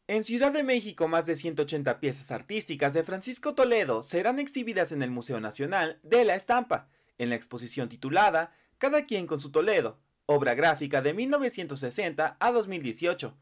En 0.05 0.25
Ciudad 0.25 0.51
de 0.51 0.63
México, 0.63 1.07
más 1.07 1.25
de 1.25 1.37
180 1.37 2.01
piezas 2.01 2.31
artísticas 2.31 2.93
de 2.93 3.05
Francisco 3.05 3.55
Toledo 3.55 4.03
serán 4.03 4.39
exhibidas 4.39 4.91
en 4.91 5.03
el 5.03 5.09
Museo 5.09 5.39
Nacional 5.39 6.01
de 6.03 6.25
la 6.25 6.35
Estampa, 6.35 6.89
en 7.17 7.29
la 7.29 7.35
exposición 7.35 7.87
titulada 7.87 8.51
Cada 8.77 9.05
quien 9.05 9.25
con 9.25 9.39
su 9.39 9.49
Toledo, 9.49 10.01
obra 10.25 10.55
gráfica 10.55 11.01
de 11.01 11.13
1960 11.13 12.35
a 12.37 12.51
2018. 12.51 13.37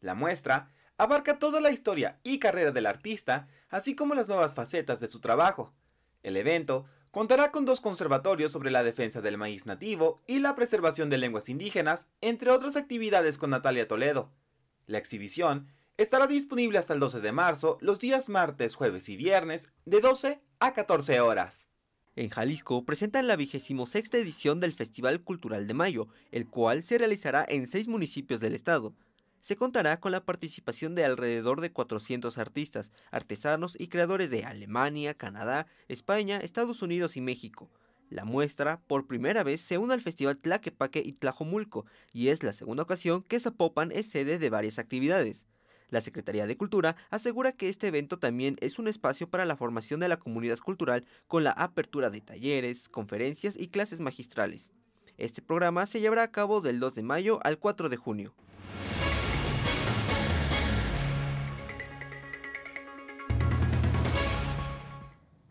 La 0.00 0.14
muestra 0.14 0.70
abarca 0.96 1.38
toda 1.38 1.60
la 1.60 1.70
historia 1.70 2.18
y 2.22 2.38
carrera 2.38 2.72
del 2.72 2.86
artista, 2.86 3.46
así 3.68 3.94
como 3.94 4.14
las 4.14 4.28
nuevas 4.28 4.54
facetas 4.54 5.00
de 5.00 5.08
su 5.08 5.20
trabajo. 5.20 5.74
El 6.22 6.38
evento 6.38 6.86
Contará 7.14 7.52
con 7.52 7.64
dos 7.64 7.80
conservatorios 7.80 8.50
sobre 8.50 8.72
la 8.72 8.82
defensa 8.82 9.20
del 9.20 9.38
maíz 9.38 9.66
nativo 9.66 10.20
y 10.26 10.40
la 10.40 10.56
preservación 10.56 11.10
de 11.10 11.18
lenguas 11.18 11.48
indígenas, 11.48 12.08
entre 12.20 12.50
otras 12.50 12.74
actividades 12.74 13.38
con 13.38 13.50
Natalia 13.50 13.86
Toledo. 13.86 14.32
La 14.88 14.98
exhibición 14.98 15.68
estará 15.96 16.26
disponible 16.26 16.76
hasta 16.76 16.92
el 16.92 16.98
12 16.98 17.20
de 17.20 17.30
marzo, 17.30 17.78
los 17.80 18.00
días 18.00 18.28
martes, 18.28 18.74
jueves 18.74 19.08
y 19.08 19.16
viernes, 19.16 19.72
de 19.84 20.00
12 20.00 20.40
a 20.58 20.72
14 20.72 21.20
horas. 21.20 21.68
En 22.16 22.30
Jalisco 22.30 22.84
presentan 22.84 23.28
la 23.28 23.36
vigésimo 23.36 23.86
sexta 23.86 24.18
edición 24.18 24.58
del 24.58 24.72
Festival 24.72 25.22
Cultural 25.22 25.68
de 25.68 25.74
Mayo, 25.74 26.08
el 26.32 26.48
cual 26.48 26.82
se 26.82 26.98
realizará 26.98 27.46
en 27.48 27.68
seis 27.68 27.86
municipios 27.86 28.40
del 28.40 28.56
estado 28.56 28.92
se 29.44 29.56
contará 29.56 30.00
con 30.00 30.10
la 30.10 30.24
participación 30.24 30.94
de 30.94 31.04
alrededor 31.04 31.60
de 31.60 31.70
400 31.70 32.38
artistas, 32.38 32.92
artesanos 33.10 33.78
y 33.78 33.88
creadores 33.88 34.30
de 34.30 34.42
Alemania, 34.42 35.12
Canadá, 35.12 35.66
España, 35.86 36.38
Estados 36.38 36.80
Unidos 36.80 37.18
y 37.18 37.20
México. 37.20 37.70
La 38.08 38.24
muestra, 38.24 38.80
por 38.86 39.06
primera 39.06 39.42
vez, 39.42 39.60
se 39.60 39.76
une 39.76 39.92
al 39.92 40.00
Festival 40.00 40.38
Tlaquepaque 40.38 41.02
y 41.04 41.12
Tlajomulco, 41.12 41.84
y 42.14 42.28
es 42.28 42.42
la 42.42 42.54
segunda 42.54 42.84
ocasión 42.84 43.22
que 43.22 43.38
Zapopan 43.38 43.92
es 43.92 44.08
sede 44.08 44.38
de 44.38 44.48
varias 44.48 44.78
actividades. 44.78 45.44
La 45.90 46.00
Secretaría 46.00 46.46
de 46.46 46.56
Cultura 46.56 46.96
asegura 47.10 47.52
que 47.52 47.68
este 47.68 47.88
evento 47.88 48.18
también 48.18 48.56
es 48.62 48.78
un 48.78 48.88
espacio 48.88 49.28
para 49.28 49.44
la 49.44 49.58
formación 49.58 50.00
de 50.00 50.08
la 50.08 50.16
comunidad 50.16 50.58
cultural 50.58 51.04
con 51.26 51.44
la 51.44 51.50
apertura 51.50 52.08
de 52.08 52.22
talleres, 52.22 52.88
conferencias 52.88 53.58
y 53.58 53.68
clases 53.68 54.00
magistrales. 54.00 54.72
Este 55.18 55.42
programa 55.42 55.84
se 55.84 56.00
llevará 56.00 56.22
a 56.22 56.32
cabo 56.32 56.62
del 56.62 56.80
2 56.80 56.94
de 56.94 57.02
mayo 57.02 57.40
al 57.44 57.58
4 57.58 57.90
de 57.90 57.98
junio. 57.98 58.34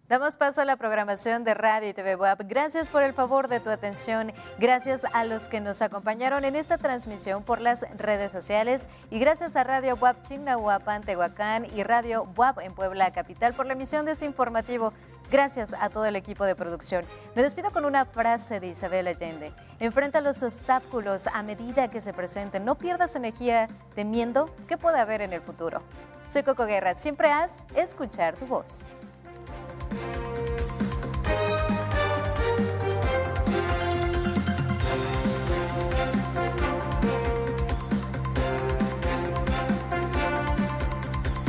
Damos 0.10 0.36
paso 0.36 0.62
a 0.62 0.66
la 0.66 0.76
programación 0.76 1.46
de 1.46 1.54
Radio 1.54 1.88
y 1.88 1.94
TV 1.94 2.16
Web. 2.18 2.40
Gracias 2.46 2.90
por 2.90 3.04
el 3.04 3.14
favor 3.14 3.48
de 3.48 3.62
tu 3.62 3.70
atención. 3.70 4.34
Gracias 4.60 5.06
a 5.14 5.24
los 5.24 5.48
que 5.48 5.62
nos 5.62 5.82
acompañaron 5.82 6.44
en 6.44 6.58
esta 6.58 6.78
transmisión 6.78 7.42
por 7.42 7.62
las 7.62 7.86
redes 7.98 8.30
sociales. 8.30 8.90
Y 9.10 9.20
gracias 9.20 9.56
a 9.56 9.64
Radio 9.64 9.96
Web 9.96 10.18
Chignahuapan, 10.20 11.04
Tehuacán 11.04 11.68
y 11.74 11.84
Radio 11.84 12.28
Web 12.36 12.60
en 12.60 12.74
Puebla 12.74 13.12
Capital 13.12 13.54
por 13.54 13.66
la 13.66 13.74
emisión 13.74 14.06
de 14.06 14.12
este 14.12 14.26
informativo. 14.26 14.92
Gracias 15.32 15.74
a 15.80 15.90
todo 15.90 16.06
el 16.06 16.18
equipo 16.18 16.44
de 16.44 16.56
producción. 16.56 17.06
Me 17.34 17.42
despido 17.42 17.72
con 17.72 17.86
una 17.86 18.04
frase 18.06 18.60
de 18.60 18.68
Isabel 18.68 19.08
Allende. 19.08 19.54
Enfrenta 19.80 20.20
los 20.20 20.44
obstáculos 20.44 21.28
a 21.28 21.44
medida 21.44 21.90
que 21.90 22.02
se 22.02 22.12
presenten. 22.12 22.66
No 22.66 22.76
pierdas 22.76 23.16
energía 23.16 23.70
temiendo 23.96 24.54
qué 24.68 24.78
puede 24.78 25.00
haber 25.00 25.22
en 25.22 25.32
el 25.32 25.42
futuro. 25.42 25.82
Soy 26.28 26.44
Coco 26.44 26.66
Guerra. 26.66 26.94
Siempre 26.94 27.32
haz 27.32 27.68
escuchar 27.74 28.36
tu 28.36 28.46
voz. 28.46 28.90